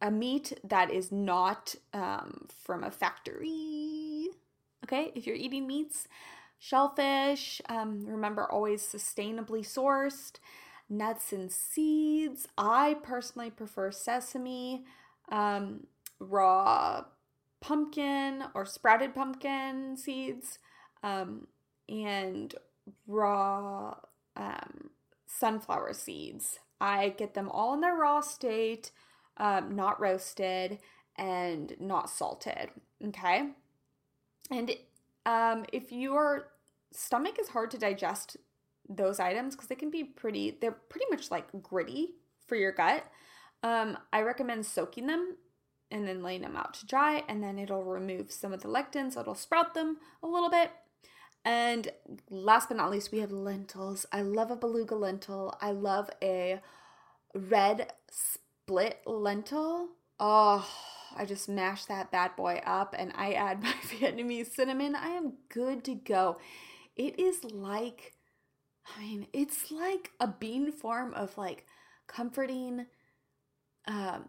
a 0.01 0.11
meat 0.11 0.59
that 0.64 0.90
is 0.90 1.12
not 1.12 1.75
um, 1.92 2.48
from 2.64 2.85
a 2.85 2.90
factory. 2.90 4.29
Okay, 4.85 5.12
if 5.14 5.27
you're 5.27 5.37
eating 5.37 5.66
meats, 5.66 6.09
shellfish, 6.59 7.61
um, 7.68 8.07
remember 8.07 8.51
always 8.51 8.83
sustainably 8.83 9.61
sourced 9.61 10.38
nuts 10.92 11.33
and 11.33 11.50
seeds. 11.50 12.46
I 12.57 12.96
personally 13.02 13.50
prefer 13.50 13.90
sesame, 13.90 14.85
um, 15.31 15.87
raw 16.20 17.05
pumpkin 17.61 18.44
or 18.55 18.64
sprouted 18.64 19.14
pumpkin 19.14 19.96
seeds, 19.96 20.59
um, 21.02 21.46
and 21.88 22.55
raw 23.07 23.96
um, 24.37 24.90
sunflower 25.26 25.94
seeds. 25.94 26.59
I 26.81 27.11
get 27.11 27.35
them 27.35 27.48
all 27.48 27.74
in 27.74 27.81
their 27.81 27.96
raw 27.96 28.20
state, 28.20 28.90
um, 29.37 29.74
not 29.74 30.00
roasted 30.00 30.78
and 31.16 31.74
not 31.81 32.11
salted. 32.11 32.70
Okay. 33.09 33.50
And 34.50 34.72
um, 35.24 35.64
if 35.72 35.92
your 35.92 36.48
stomach 36.92 37.38
is 37.40 37.48
hard 37.48 37.70
to 37.70 37.78
digest 37.78 38.37
those 38.96 39.20
items 39.20 39.55
because 39.55 39.68
they 39.68 39.74
can 39.74 39.90
be 39.90 40.05
pretty 40.05 40.57
they're 40.61 40.72
pretty 40.72 41.07
much 41.11 41.31
like 41.31 41.46
gritty 41.62 42.14
for 42.46 42.57
your 42.57 42.72
gut. 42.72 43.05
Um, 43.64 43.96
i 44.12 44.20
recommend 44.22 44.66
soaking 44.66 45.07
them 45.07 45.37
and 45.90 46.09
then 46.09 46.22
laying 46.22 46.42
them 46.42 46.57
out 46.57 46.74
to 46.74 46.87
dry 46.87 47.22
and 47.28 47.42
then 47.42 47.61
it'll 47.61 47.85
remove 47.85 48.33
some 48.33 48.52
of 48.52 48.61
the 48.61 48.68
lectins 48.68 49.16
it'll 49.16 49.37
sprout 49.37 49.74
them 49.74 49.98
a 50.22 50.26
little 50.26 50.50
bit. 50.50 50.70
And 51.44 51.90
last 52.31 52.68
but 52.68 52.76
not 52.76 52.90
least 52.90 53.11
we 53.11 53.18
have 53.18 53.33
lentils. 53.33 54.07
I 54.12 54.22
love 54.22 54.50
a 54.52 54.57
beluga 54.57 54.94
lentil. 54.94 55.57
I 55.61 55.72
love 55.72 56.09
a 56.22 56.61
red 57.35 57.92
split 58.09 59.00
lentil. 59.07 59.88
Oh 60.20 60.68
I 61.16 61.24
just 61.24 61.48
mash 61.48 61.85
that 61.87 62.11
bad 62.11 62.37
boy 62.37 62.62
up 62.64 62.94
and 62.96 63.12
I 63.14 63.33
add 63.33 63.62
my 63.62 63.74
Vietnamese 63.85 64.52
cinnamon. 64.52 64.94
I 64.94 65.09
am 65.11 65.35
good 65.48 65.85
to 65.85 65.94
go. 65.94 66.38
It 66.96 67.18
is 67.18 67.44
like 67.44 68.14
I 68.87 69.01
mean, 69.01 69.27
it's 69.33 69.71
like 69.71 70.12
a 70.21 70.27
bean 70.27 70.73
form 70.73 71.14
of 71.14 71.37
like 71.38 71.66
comforting 72.07 72.87
um 73.87 74.29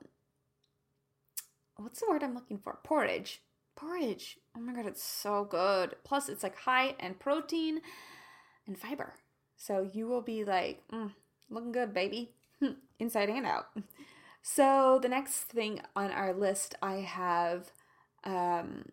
what's 1.78 2.00
the 2.00 2.08
word 2.10 2.24
I'm 2.24 2.36
looking 2.36 2.58
for? 2.60 2.80
Porridge. 2.84 3.42
Porridge. 3.76 4.38
Oh 4.56 4.60
my 4.60 4.74
god, 4.74 4.86
it's 4.86 5.04
so 5.04 5.44
good. 5.46 5.96
Plus 6.04 6.30
it's 6.30 6.44
like 6.44 6.56
high 6.56 6.96
in 7.00 7.16
protein 7.16 7.82
and 8.68 8.78
fiber. 8.78 9.14
So 9.58 9.90
you 9.94 10.08
will 10.08 10.22
be 10.22 10.44
like, 10.44 10.84
mm, 10.92 11.12
looking 11.50 11.72
good, 11.72 11.94
baby. 11.94 12.32
Inside 13.00 13.30
and 13.30 13.46
out. 13.46 13.68
So 14.42 15.00
the 15.02 15.10
next 15.10 15.44
thing 15.44 15.82
on 15.96 16.12
our 16.12 16.34
list 16.34 16.76
I 16.82 16.96
have 16.98 17.72
um 18.24 18.86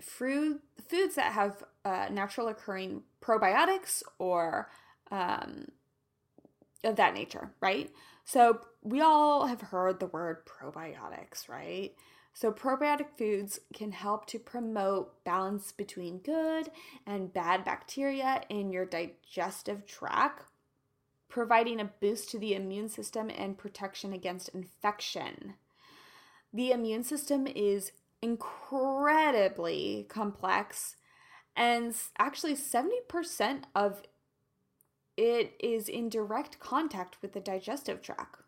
fruit 0.00 0.62
foods 0.88 1.14
that 1.16 1.32
have 1.32 1.62
uh, 1.84 2.08
natural 2.10 2.48
occurring 2.48 3.02
probiotics 3.22 4.02
or 4.18 4.68
um, 5.10 5.66
of 6.84 6.96
that 6.96 7.14
nature, 7.14 7.52
right? 7.60 7.90
So 8.24 8.60
we 8.82 9.00
all 9.00 9.46
have 9.46 9.60
heard 9.60 10.00
the 10.00 10.06
word 10.06 10.46
probiotics, 10.46 11.48
right? 11.48 11.92
So 12.32 12.52
probiotic 12.52 13.08
foods 13.18 13.58
can 13.74 13.92
help 13.92 14.26
to 14.26 14.38
promote 14.38 15.24
balance 15.24 15.72
between 15.72 16.18
good 16.18 16.70
and 17.06 17.32
bad 17.32 17.64
bacteria 17.64 18.42
in 18.48 18.70
your 18.70 18.86
digestive 18.86 19.84
tract, 19.86 20.44
providing 21.28 21.80
a 21.80 21.90
boost 22.00 22.30
to 22.30 22.38
the 22.38 22.54
immune 22.54 22.88
system 22.88 23.30
and 23.30 23.58
protection 23.58 24.12
against 24.12 24.50
infection. 24.50 25.54
The 26.52 26.70
immune 26.70 27.04
system 27.04 27.46
is 27.46 27.92
incredibly 28.22 30.06
complex 30.08 30.96
and 31.56 31.94
actually 32.18 32.54
70% 32.54 33.64
of 33.74 34.02
it 35.20 35.52
is 35.60 35.86
in 35.86 36.08
direct 36.08 36.58
contact 36.58 37.18
with 37.20 37.34
the 37.34 37.40
digestive 37.40 38.00
tract. 38.00 38.40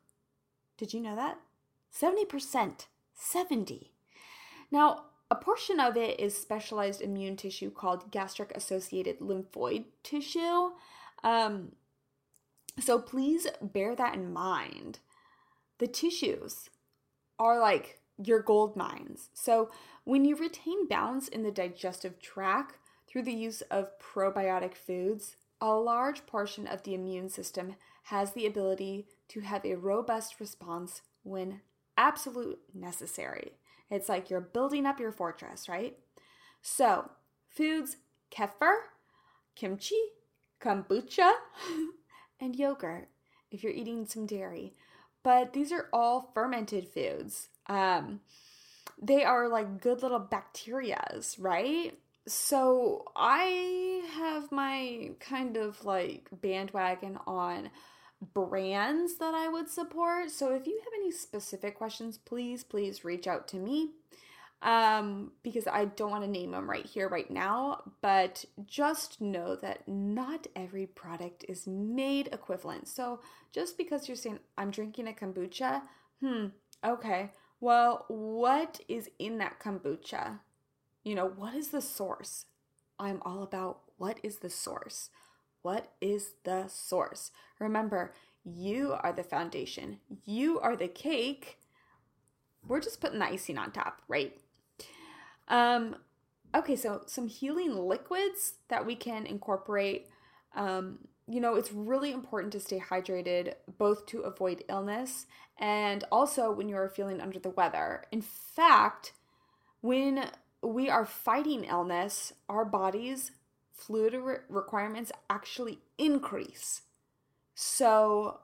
Did 0.79 0.95
you 0.95 1.01
know 1.01 1.15
that? 1.15 1.39
70%. 1.95 2.87
70. 3.15 3.93
Now, 4.71 5.05
a 5.31 5.35
portion 5.35 5.79
of 5.79 5.99
it 5.99 6.19
is 6.19 6.37
specialized 6.37 7.03
immune 7.03 7.37
tissue 7.37 7.71
called 7.71 8.11
gastric 8.11 8.57
associated 8.57 9.21
lymphoid 9.21 9.85
tissue. 10.03 10.71
Um, 11.23 11.73
So 12.81 12.99
please 12.99 13.47
bear 13.61 13.95
that 13.95 14.15
in 14.15 14.33
mind. 14.33 15.01
The 15.79 15.87
tissues 15.87 16.71
are 17.39 17.61
like 17.61 18.01
your 18.17 18.41
gold 18.41 18.77
mines. 18.77 19.29
So 19.35 19.71
when 20.05 20.25
you 20.25 20.37
retain 20.37 20.89
balance 20.89 21.29
in 21.29 21.43
the 21.43 21.51
digestive 21.51 22.19
tract 22.21 22.79
through 23.07 23.25
the 23.25 23.33
use 23.33 23.61
of 23.63 23.99
probiotic 23.99 24.75
foods, 24.75 25.37
a 25.63 25.71
large 25.71 26.27
portion 26.27 26.67
of 26.67 26.83
the 26.83 26.93
immune 26.93 27.29
system 27.29 27.77
has 28.07 28.33
the 28.33 28.47
ability 28.47 29.07
to 29.29 29.41
have 29.41 29.65
a 29.65 29.77
robust 29.77 30.41
response 30.41 31.03
when 31.23 31.61
absolute 31.97 32.59
necessary. 32.75 33.53
It's 33.89 34.09
like 34.09 34.29
you're 34.29 34.41
building 34.41 34.87
up 34.87 34.99
your 34.99 35.13
fortress, 35.13 35.69
right? 35.69 35.97
So, 36.63 37.11
foods 37.49 37.99
kefir, 38.37 38.75
kimchi, 39.55 39.95
kombucha, 40.61 41.33
and 42.41 42.57
yogurt 42.57 43.09
if 43.53 43.63
you're 43.63 43.73
eating 43.73 44.05
some 44.05 44.27
dairy. 44.27 44.73
But 45.23 45.53
these 45.53 45.71
are 45.71 45.89
all 45.93 46.33
fermented 46.35 46.89
foods. 46.89 47.49
Um, 47.69 48.21
they 49.01 49.23
are 49.23 49.49
like 49.49 49.81
good 49.81 50.03
little 50.03 50.19
bacterias, 50.21 51.37
right? 51.39 51.97
So 52.27 53.05
I 53.17 54.03
have 54.15 54.53
my 54.53 55.11
kind 55.19 55.57
of 55.57 55.85
like 55.85 56.29
bandwagon 56.33 57.19
on 57.27 57.71
brands 58.35 59.17
that 59.17 59.35
I 59.35 59.49
would 59.49 59.69
support. 59.69 60.31
So 60.31 60.55
if 60.55 60.67
you 60.67 60.81
have 60.85 60.93
any 60.95 61.11
specific 61.11 61.77
questions, 61.77 62.19
please, 62.19 62.63
please 62.63 63.05
reach 63.05 63.27
out 63.27 63.49
to 63.49 63.57
me 63.57 63.91
um, 64.63 65.33
because 65.43 65.67
I 65.67 65.87
don't 65.87 66.11
want 66.11 66.25
to 66.25 66.31
name 66.31 66.53
them 66.53 66.71
right 66.71 66.87
here, 66.87 67.09
right 67.09 67.31
now. 67.31 67.83
But 68.01 68.45
just 68.67 69.21
know 69.21 69.57
that 69.57 69.89
not 69.89 70.47
every 70.55 70.87
product 70.87 71.45
is 71.49 71.67
made 71.67 72.29
equivalent. 72.29 72.87
So 72.87 73.21
just 73.53 73.77
because 73.77 74.07
you're 74.09 74.17
saying, 74.17 74.39
I'm 74.57 74.71
drinking 74.71 75.09
a 75.09 75.13
kombucha, 75.13 75.83
hmm, 76.21 76.47
okay, 76.85 77.33
well, 77.61 78.05
what 78.09 78.81
is 78.89 79.11
in 79.19 79.39
that 79.39 79.59
kombucha? 79.59 80.39
You 81.05 81.15
know, 81.15 81.27
what 81.27 81.55
is 81.55 81.69
the 81.69 81.83
source? 81.83 82.47
I'm 82.99 83.21
all 83.25 83.43
about 83.43 83.81
what 83.97 84.19
is 84.23 84.39
the 84.39 84.51
source? 84.51 85.11
What 85.63 85.93
is 86.01 86.35
the 86.45 86.69
source? 86.69 87.31
Remember, 87.59 88.15
you 88.45 88.95
are 89.01 89.13
the 89.13 89.23
foundation, 89.23 89.99
you 90.25 90.59
are 90.61 90.77
the 90.77 90.89
cake. 90.89 91.59
We're 92.67 92.81
just 92.81 93.01
putting 93.01 93.19
the 93.19 93.27
icing 93.27 93.59
on 93.59 93.73
top, 93.73 94.03
right? 94.07 94.37
Um, 95.49 95.97
okay, 96.55 96.77
so 96.77 97.03
some 97.07 97.27
healing 97.27 97.75
liquids 97.77 98.55
that 98.69 98.87
we 98.87 98.95
can 98.95 99.27
incorporate. 99.27 100.09
Um, 100.55 100.99
you 101.27 101.41
know, 101.41 101.55
it's 101.57 101.73
really 101.73 102.13
important 102.13 102.53
to 102.53 102.61
stay 102.61 102.81
hydrated, 102.81 103.55
both 103.79 104.07
to 104.07 104.21
avoid 104.21 104.65
illness 104.69 105.27
and 105.59 106.05
also 106.11 106.51
when 106.51 106.69
you 106.69 106.77
are 106.77 106.89
feeling 106.89 107.21
under 107.21 107.39
the 107.39 107.51
weather. 107.51 108.05
In 108.11 108.23
fact, 108.23 109.13
when 109.81 110.31
we 110.63 110.89
are 110.89 111.05
fighting 111.05 111.65
illness, 111.65 112.33
our 112.49 112.65
bodies 112.65 113.33
fluid 113.73 114.15
re- 114.15 114.37
requirements 114.49 115.11
actually 115.29 115.81
increase. 115.99 116.83
So 117.55 118.41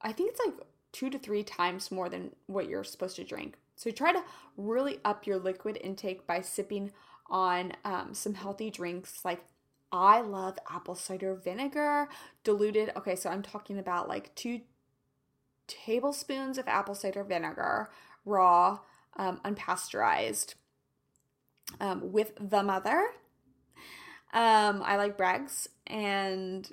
I 0.00 0.12
think 0.12 0.30
it's 0.30 0.40
like 0.44 0.54
two 0.92 1.10
to 1.10 1.18
three 1.18 1.42
times 1.42 1.90
more 1.90 2.08
than 2.08 2.34
what 2.46 2.68
you're 2.68 2.84
supposed 2.84 3.16
to 3.16 3.24
drink. 3.24 3.58
So 3.76 3.90
try 3.90 4.12
to 4.12 4.22
really 4.56 4.98
up 5.04 5.26
your 5.26 5.38
liquid 5.38 5.78
intake 5.82 6.26
by 6.26 6.40
sipping 6.40 6.92
on 7.30 7.72
um, 7.84 8.14
some 8.14 8.34
healthy 8.34 8.70
drinks 8.70 9.24
like 9.24 9.44
I 9.90 10.20
love 10.20 10.58
apple 10.70 10.94
cider 10.94 11.34
vinegar 11.34 12.08
diluted. 12.44 12.90
Okay, 12.96 13.16
so 13.16 13.30
I'm 13.30 13.42
talking 13.42 13.78
about 13.78 14.08
like 14.08 14.34
two 14.34 14.60
tablespoons 15.66 16.58
of 16.58 16.68
apple 16.68 16.94
cider 16.94 17.24
vinegar, 17.24 17.90
raw, 18.24 18.80
um, 19.16 19.40
unpasteurized, 19.44 20.54
um, 21.80 22.12
with 22.12 22.32
the 22.40 22.62
mother 22.62 23.08
um, 24.32 24.82
I 24.84 24.96
like 24.96 25.16
Bragg's 25.16 25.68
and 25.86 26.70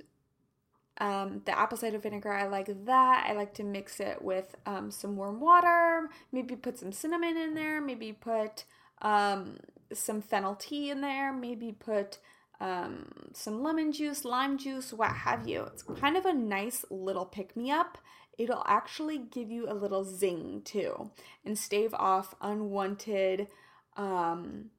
um, 0.97 1.41
the 1.45 1.57
apple 1.57 1.77
cider 1.77 1.99
vinegar, 1.99 2.31
I 2.31 2.47
like 2.47 2.85
that. 2.85 3.25
I 3.27 3.33
like 3.33 3.53
to 3.55 3.63
mix 3.63 3.99
it 3.99 4.21
with 4.21 4.55
um, 4.65 4.91
some 4.91 5.15
warm 5.15 5.39
water, 5.39 6.09
maybe 6.31 6.55
put 6.55 6.77
some 6.77 6.91
cinnamon 6.91 7.37
in 7.37 7.53
there, 7.53 7.81
maybe 7.81 8.13
put 8.13 8.65
um, 9.01 9.57
some 9.93 10.21
fennel 10.21 10.55
tea 10.55 10.89
in 10.89 11.01
there, 11.01 11.33
maybe 11.33 11.71
put 11.71 12.19
um, 12.59 13.11
some 13.33 13.61
lemon 13.61 13.91
juice, 13.91 14.23
lime 14.23 14.57
juice, 14.57 14.93
what 14.93 15.11
have 15.11 15.47
you. 15.47 15.63
It's 15.63 15.83
kind 15.83 16.15
of 16.15 16.25
a 16.25 16.33
nice 16.33 16.85
little 16.89 17.25
pick 17.25 17.55
me 17.55 17.71
up. 17.71 17.97
It'll 18.37 18.63
actually 18.65 19.17
give 19.17 19.49
you 19.49 19.69
a 19.69 19.73
little 19.73 20.03
zing 20.03 20.61
too 20.65 21.11
and 21.45 21.57
stave 21.57 21.93
off 21.93 22.35
unwanted, 22.41 23.47
um, 23.95 24.71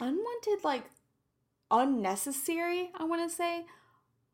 unwanted 0.00 0.64
like 0.64 0.84
unnecessary, 1.70 2.90
I 2.98 3.04
want 3.04 3.28
to 3.28 3.34
say, 3.34 3.66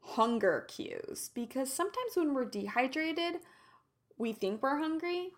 hunger 0.00 0.64
cues. 0.68 1.30
Because 1.34 1.72
sometimes 1.72 2.12
when 2.14 2.34
we're 2.34 2.44
dehydrated, 2.44 3.40
we 4.16 4.32
think 4.32 4.62
we're 4.62 4.78
hungry, 4.78 5.30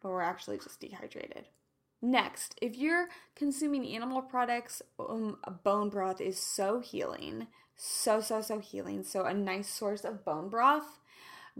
but 0.00 0.10
we're 0.10 0.22
actually 0.22 0.58
just 0.58 0.80
dehydrated. 0.80 1.46
Next, 2.00 2.54
if 2.60 2.76
you're 2.76 3.08
consuming 3.34 3.86
animal 3.86 4.20
products, 4.20 4.82
um, 4.98 5.38
bone 5.62 5.88
broth 5.88 6.20
is 6.20 6.38
so 6.38 6.80
healing. 6.80 7.46
So, 7.76 8.20
so, 8.20 8.42
so 8.42 8.58
healing. 8.58 9.02
So, 9.04 9.24
a 9.24 9.32
nice 9.32 9.68
source 9.68 10.04
of 10.04 10.24
bone 10.24 10.48
broth. 10.48 10.98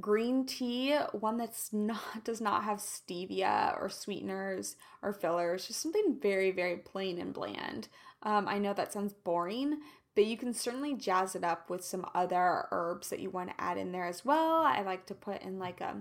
Green 0.01 0.45
tea, 0.45 0.97
one 1.13 1.37
that's 1.37 1.73
not 1.73 2.25
does 2.25 2.41
not 2.41 2.65
have 2.65 2.79
stevia 2.79 3.81
or 3.81 3.89
sweeteners 3.89 4.75
or 5.03 5.13
fillers, 5.13 5.67
just 5.67 5.81
something 5.81 6.19
very, 6.21 6.51
very 6.51 6.77
plain 6.77 7.21
and 7.21 7.33
bland. 7.33 7.89
Um, 8.25 8.49
I 8.49 8.59
know 8.59 8.75
that 8.75 8.93
sounds 8.93 9.13
boring, 9.13 9.79
but 10.17 10.27
you 10.27 10.37
can 10.37 10.53
certainly 10.53 10.95
jazz 10.95 11.37
it 11.37 11.45
up 11.45 11.71
with 11.71 11.85
some 11.85 12.07
other 12.15 12.67
herbs 12.73 13.11
that 13.11 13.21
you 13.21 13.31
want 13.31 13.51
to 13.51 13.61
add 13.61 13.79
in 13.79 13.93
there 13.93 14.07
as 14.07 14.25
well. 14.25 14.63
I 14.63 14.83
like 14.83 15.07
to 15.07 15.15
put 15.15 15.43
in 15.43 15.61
like 15.61 15.81
a, 15.81 15.97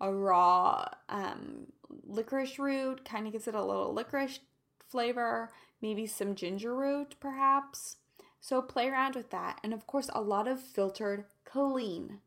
a 0.00 0.12
raw 0.12 0.86
um, 1.10 1.66
licorice 2.06 2.58
root, 2.58 3.04
kind 3.04 3.26
of 3.26 3.32
gives 3.32 3.46
it 3.46 3.54
a 3.54 3.62
little 3.62 3.92
licorice 3.92 4.40
flavor, 4.88 5.50
maybe 5.82 6.06
some 6.06 6.34
ginger 6.34 6.74
root 6.74 7.16
perhaps. 7.20 7.96
So 8.40 8.62
play 8.62 8.88
around 8.88 9.16
with 9.16 9.30
that. 9.30 9.58
And 9.62 9.74
of 9.74 9.86
course, 9.86 10.10
a 10.14 10.20
lot 10.20 10.48
of 10.48 10.60
filtered 10.60 11.24
clean. 11.44 12.20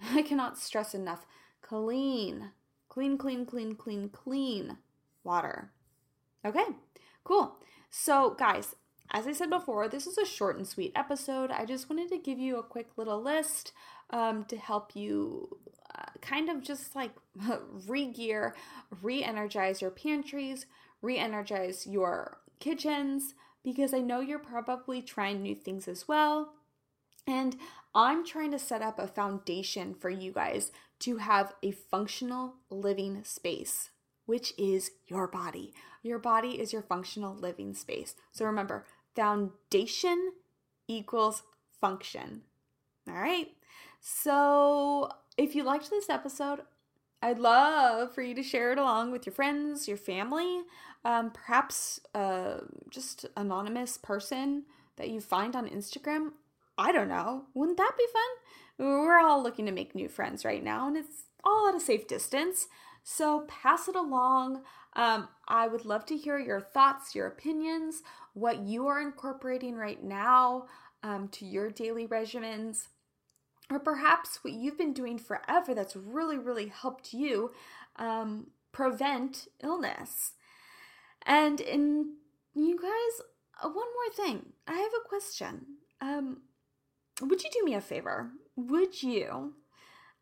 I 0.14 0.22
cannot 0.22 0.58
stress 0.58 0.94
enough 0.94 1.26
clean, 1.62 2.50
clean, 2.88 3.18
clean, 3.18 3.44
clean, 3.44 3.74
clean, 3.74 4.08
clean 4.08 4.78
water. 5.24 5.72
Okay, 6.44 6.64
cool. 7.24 7.56
So, 7.90 8.34
guys, 8.38 8.74
as 9.10 9.26
I 9.26 9.32
said 9.32 9.50
before, 9.50 9.88
this 9.88 10.06
is 10.06 10.18
a 10.18 10.26
short 10.26 10.56
and 10.56 10.66
sweet 10.66 10.92
episode. 10.94 11.50
I 11.50 11.64
just 11.64 11.88
wanted 11.88 12.08
to 12.10 12.18
give 12.18 12.38
you 12.38 12.58
a 12.58 12.62
quick 12.62 12.90
little 12.96 13.22
list 13.22 13.72
um, 14.10 14.44
to 14.44 14.56
help 14.56 14.94
you 14.94 15.58
uh, 15.94 16.10
kind 16.20 16.48
of 16.48 16.62
just 16.62 16.94
like 16.94 17.12
re 17.86 18.06
gear, 18.06 18.54
re 19.02 19.22
energize 19.22 19.80
your 19.80 19.90
pantries, 19.90 20.66
re 21.00 21.16
energize 21.18 21.86
your 21.86 22.38
kitchens, 22.60 23.34
because 23.64 23.94
I 23.94 24.00
know 24.00 24.20
you're 24.20 24.38
probably 24.38 25.02
trying 25.02 25.42
new 25.42 25.54
things 25.54 25.88
as 25.88 26.06
well. 26.06 26.54
And 27.26 27.56
I'm 27.98 28.24
trying 28.24 28.52
to 28.52 28.58
set 28.58 28.80
up 28.80 28.98
a 28.98 29.06
foundation 29.08 29.92
for 29.92 30.08
you 30.08 30.32
guys 30.32 30.72
to 31.00 31.18
have 31.18 31.52
a 31.62 31.72
functional 31.72 32.54
living 32.70 33.24
space 33.24 33.90
which 34.28 34.52
is 34.58 34.90
your 35.06 35.26
body. 35.26 35.72
Your 36.02 36.18
body 36.18 36.60
is 36.60 36.70
your 36.70 36.82
functional 36.82 37.34
living 37.34 37.72
space. 37.72 38.14
So 38.30 38.44
remember, 38.44 38.84
foundation 39.16 40.32
equals 40.86 41.44
function. 41.80 42.42
All 43.08 43.14
right. 43.14 43.48
So 44.02 45.10
if 45.38 45.54
you 45.54 45.62
liked 45.62 45.88
this 45.88 46.10
episode, 46.10 46.60
I'd 47.22 47.38
love 47.38 48.14
for 48.14 48.20
you 48.20 48.34
to 48.34 48.42
share 48.42 48.70
it 48.70 48.78
along 48.78 49.12
with 49.12 49.24
your 49.24 49.32
friends, 49.32 49.88
your 49.88 49.96
family, 49.96 50.60
um, 51.06 51.30
perhaps 51.30 51.98
uh, 52.14 52.58
just 52.90 53.24
anonymous 53.34 53.96
person 53.96 54.64
that 54.96 55.08
you 55.08 55.22
find 55.22 55.56
on 55.56 55.66
Instagram. 55.66 56.32
I 56.78 56.92
don't 56.92 57.08
know. 57.08 57.46
Wouldn't 57.54 57.76
that 57.78 57.92
be 57.98 58.06
fun? 58.12 58.86
We're 58.86 59.18
all 59.18 59.42
looking 59.42 59.66
to 59.66 59.72
make 59.72 59.94
new 59.94 60.08
friends 60.08 60.44
right 60.44 60.62
now, 60.62 60.86
and 60.86 60.96
it's 60.96 61.24
all 61.42 61.68
at 61.68 61.74
a 61.74 61.80
safe 61.80 62.06
distance. 62.06 62.68
So 63.02 63.46
pass 63.48 63.88
it 63.88 63.96
along. 63.96 64.62
Um, 64.94 65.28
I 65.48 65.66
would 65.66 65.84
love 65.84 66.06
to 66.06 66.16
hear 66.16 66.38
your 66.38 66.60
thoughts, 66.60 67.14
your 67.14 67.26
opinions, 67.26 68.02
what 68.34 68.60
you 68.60 68.86
are 68.86 69.00
incorporating 69.00 69.74
right 69.74 70.02
now 70.02 70.66
um, 71.02 71.28
to 71.28 71.44
your 71.44 71.70
daily 71.70 72.06
regimens, 72.06 72.88
or 73.70 73.80
perhaps 73.80 74.38
what 74.42 74.54
you've 74.54 74.78
been 74.78 74.92
doing 74.92 75.18
forever 75.18 75.74
that's 75.74 75.96
really, 75.96 76.38
really 76.38 76.68
helped 76.68 77.12
you 77.12 77.50
um, 77.96 78.48
prevent 78.72 79.48
illness. 79.62 80.32
And 81.26 81.60
in 81.60 82.14
you 82.54 82.78
guys, 82.80 83.26
uh, 83.62 83.68
one 83.68 83.74
more 83.74 84.26
thing. 84.26 84.52
I 84.66 84.74
have 84.74 84.92
a 85.04 85.08
question. 85.08 85.66
Um, 86.00 86.42
would 87.20 87.42
you 87.42 87.50
do 87.50 87.64
me 87.64 87.74
a 87.74 87.80
favor? 87.80 88.30
Would 88.56 89.02
you 89.02 89.54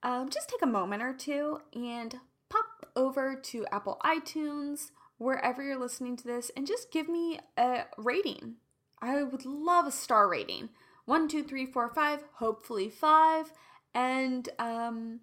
um, 0.02 0.30
just 0.30 0.48
take 0.48 0.62
a 0.62 0.66
moment 0.66 1.02
or 1.02 1.12
two 1.12 1.60
and 1.74 2.16
pop 2.48 2.86
over 2.94 3.34
to 3.34 3.66
Apple 3.72 4.00
iTunes, 4.04 4.90
wherever 5.18 5.62
you're 5.62 5.78
listening 5.78 6.16
to 6.16 6.24
this, 6.24 6.50
and 6.56 6.66
just 6.66 6.92
give 6.92 7.08
me 7.08 7.40
a 7.56 7.84
rating. 7.96 8.56
I 9.00 9.22
would 9.22 9.44
love 9.44 9.86
a 9.86 9.92
star 9.92 10.28
rating. 10.28 10.70
One, 11.04 11.28
two, 11.28 11.42
three, 11.42 11.66
four, 11.66 11.88
five, 11.94 12.20
hopefully 12.34 12.88
five. 12.88 13.52
And 13.94 14.48
um, 14.58 15.20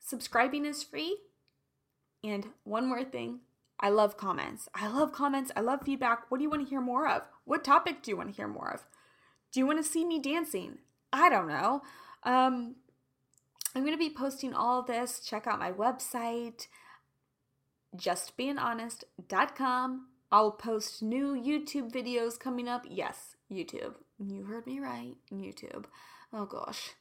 subscribing 0.00 0.64
is 0.64 0.82
free. 0.82 1.16
And 2.24 2.48
one 2.64 2.88
more 2.88 3.04
thing 3.04 3.40
I 3.80 3.90
love 3.90 4.16
comments. 4.16 4.68
I 4.74 4.88
love 4.88 5.12
comments. 5.12 5.50
I 5.56 5.60
love 5.60 5.80
feedback. 5.84 6.30
What 6.30 6.38
do 6.38 6.44
you 6.44 6.50
want 6.50 6.62
to 6.62 6.68
hear 6.68 6.80
more 6.80 7.08
of? 7.08 7.22
What 7.44 7.64
topic 7.64 8.02
do 8.02 8.10
you 8.10 8.16
want 8.16 8.30
to 8.30 8.36
hear 8.36 8.48
more 8.48 8.70
of? 8.70 8.86
Do 9.52 9.60
you 9.60 9.66
want 9.66 9.84
to 9.84 9.90
see 9.90 10.04
me 10.04 10.20
dancing? 10.20 10.78
I 11.12 11.28
don't 11.28 11.48
know. 11.48 11.82
Um, 12.24 12.76
I'm 13.74 13.82
going 13.82 13.94
to 13.94 13.98
be 13.98 14.10
posting 14.10 14.54
all 14.54 14.82
this. 14.82 15.20
Check 15.20 15.46
out 15.46 15.58
my 15.58 15.72
website, 15.72 16.66
justbeinhonest.com. 17.96 20.06
I'll 20.30 20.52
post 20.52 21.02
new 21.02 21.34
YouTube 21.34 21.92
videos 21.92 22.40
coming 22.40 22.68
up. 22.68 22.86
Yes, 22.88 23.36
YouTube. 23.50 23.94
You 24.18 24.44
heard 24.44 24.66
me 24.66 24.80
right. 24.80 25.14
YouTube. 25.30 25.84
Oh 26.32 26.46
gosh. 26.46 26.92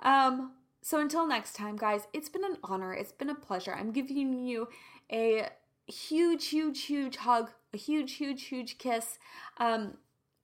Um, 0.00 0.52
so 0.82 1.00
until 1.00 1.26
next 1.26 1.56
time, 1.56 1.76
guys, 1.76 2.06
it's 2.12 2.28
been 2.28 2.44
an 2.44 2.58
honor. 2.62 2.92
It's 2.92 3.12
been 3.12 3.30
a 3.30 3.34
pleasure. 3.34 3.74
I'm 3.74 3.90
giving 3.90 4.46
you 4.46 4.68
a 5.10 5.48
huge, 5.86 6.48
huge, 6.48 6.82
huge 6.82 7.16
hug, 7.16 7.50
a 7.72 7.76
huge, 7.76 8.14
huge, 8.14 8.44
huge 8.44 8.78
kiss. 8.78 9.18
Um, 9.58 9.98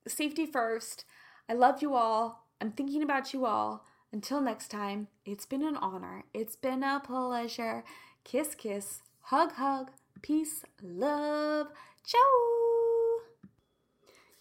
safety 0.07 0.45
first. 0.45 1.05
I 1.51 1.53
love 1.53 1.81
you 1.81 1.95
all. 1.95 2.47
I'm 2.61 2.71
thinking 2.71 3.03
about 3.03 3.33
you 3.33 3.45
all. 3.45 3.83
Until 4.13 4.39
next 4.39 4.69
time, 4.69 5.09
it's 5.25 5.45
been 5.45 5.63
an 5.63 5.75
honor. 5.75 6.23
It's 6.33 6.55
been 6.55 6.81
a 6.81 7.01
pleasure. 7.03 7.83
Kiss, 8.23 8.55
kiss, 8.55 9.01
hug, 9.23 9.51
hug, 9.55 9.91
peace, 10.21 10.63
love. 10.81 11.67
Ciao! 12.05 12.21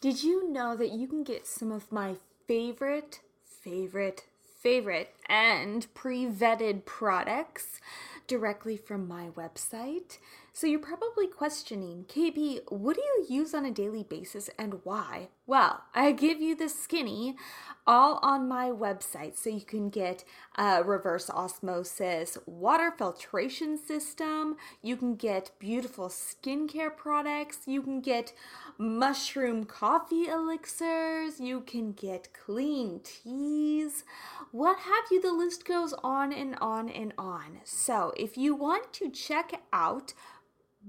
Did 0.01 0.23
you 0.23 0.53
know 0.53 0.77
that 0.77 0.93
you 0.93 1.09
can 1.09 1.25
get 1.25 1.49
some 1.49 1.73
of 1.73 1.91
my 1.91 2.15
favorite, 2.47 3.19
favorite, 3.45 4.27
favorite, 4.63 5.13
and 5.29 5.93
pre 5.93 6.27
vetted 6.27 6.85
products 6.85 7.81
directly 8.29 8.77
from 8.77 9.09
my 9.09 9.31
website? 9.31 10.19
So 10.61 10.67
you're 10.67 10.79
probably 10.79 11.27
questioning, 11.27 12.05
KB, 12.07 12.61
what 12.69 12.95
do 12.95 13.01
you 13.01 13.27
use 13.31 13.55
on 13.55 13.65
a 13.65 13.71
daily 13.71 14.03
basis 14.03 14.51
and 14.59 14.75
why? 14.85 15.29
Well, 15.47 15.85
I 15.95 16.13
give 16.13 16.43
you 16.43 16.55
the 16.55 16.69
skinny 16.69 17.37
all 17.87 18.21
on 18.23 18.47
my 18.47 18.67
website 18.67 19.39
so 19.39 19.49
you 19.49 19.63
can 19.63 19.89
get 19.89 20.23
a 20.57 20.85
reverse 20.85 21.31
osmosis 21.31 22.37
water 22.45 22.93
filtration 22.99 23.79
system, 23.79 24.59
you 24.83 24.99
can 24.99 25.15
get 25.17 25.51
beautiful 25.59 26.09
skincare 26.11 26.95
products, 26.95 27.61
you 27.65 27.81
can 27.81 28.03
get 28.03 28.35
mushroom 28.77 29.65
coffee 29.65 30.27
elixirs, 30.27 31.41
you 31.41 31.63
can 31.63 31.93
get 31.93 32.35
clean 32.35 33.01
teas, 33.03 34.05
what 34.53 34.81
have 34.81 35.05
you, 35.11 35.23
the 35.23 35.33
list 35.33 35.65
goes 35.65 35.95
on 36.05 36.35
and 36.35 36.55
on 36.61 36.91
and 36.91 37.15
on. 37.17 37.61
So 37.65 38.13
if 38.15 38.37
you 38.37 38.55
want 38.55 38.93
to 38.93 39.09
check 39.09 39.63
out 39.73 40.13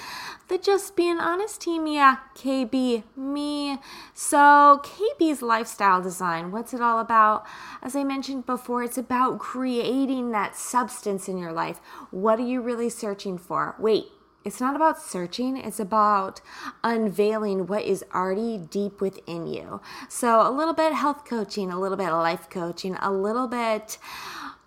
the 0.49 0.57
Just 0.57 0.97
Being 0.97 1.19
Honest 1.19 1.61
team. 1.61 1.87
Yeah, 1.87 2.17
KB, 2.35 3.05
me. 3.15 3.79
So, 4.15 4.81
KB's 4.83 5.43
lifestyle 5.43 6.01
design, 6.01 6.51
what's 6.51 6.73
it 6.73 6.81
all 6.81 7.01
about? 7.01 7.45
As 7.83 7.95
I 7.95 8.03
mentioned 8.03 8.47
before, 8.47 8.83
it's 8.83 8.97
about 8.97 9.39
creating 9.39 10.31
that 10.31 10.57
substance 10.57 11.29
in 11.29 11.37
your 11.37 11.53
life. 11.53 11.81
What 12.11 12.39
are 12.39 12.47
you 12.47 12.63
really 12.63 12.89
searching 12.89 13.37
for? 13.37 13.77
Wait, 13.79 14.07
it's 14.45 14.61
not 14.61 14.75
about 14.75 15.01
searching, 15.01 15.57
it's 15.57 15.81
about 15.81 16.41
unveiling 16.83 17.67
what 17.67 17.85
is 17.85 18.05
already 18.15 18.59
deep 18.59 19.01
within 19.01 19.47
you. 19.47 19.81
So, 20.09 20.47
a 20.47 20.51
little 20.51 20.75
bit 20.75 20.93
health 20.93 21.25
coaching, 21.25 21.71
a 21.71 21.79
little 21.79 21.99
bit 21.99 22.11
life 22.11 22.49
coaching, 22.49 22.97
a 22.97 23.13
little 23.13 23.49
bit 23.49 23.99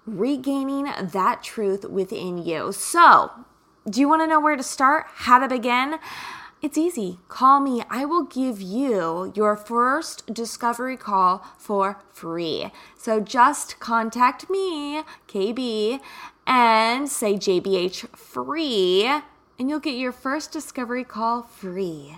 regaining 0.05 0.85
that 1.01 1.41
truth 1.43 1.85
within 1.85 2.37
you. 2.37 2.71
So, 2.71 3.31
do 3.89 3.99
you 3.99 4.07
want 4.07 4.21
to 4.21 4.27
know 4.27 4.39
where 4.39 4.55
to 4.55 4.63
start? 4.63 5.05
How 5.09 5.39
to 5.39 5.47
begin? 5.47 5.97
It's 6.61 6.77
easy. 6.77 7.19
Call 7.27 7.59
me. 7.59 7.83
I 7.89 8.05
will 8.05 8.23
give 8.23 8.61
you 8.61 9.33
your 9.35 9.57
first 9.57 10.33
discovery 10.33 10.95
call 10.95 11.45
for 11.57 12.01
free. 12.13 12.71
So 12.95 13.19
just 13.19 13.81
contact 13.81 14.49
me, 14.49 15.03
KB, 15.27 15.99
and 16.47 17.09
say 17.09 17.33
JBH 17.33 18.15
free 18.15 19.23
and 19.59 19.69
you'll 19.69 19.79
get 19.79 19.95
your 19.95 20.11
first 20.11 20.51
discovery 20.51 21.03
call 21.03 21.43
free. 21.43 22.17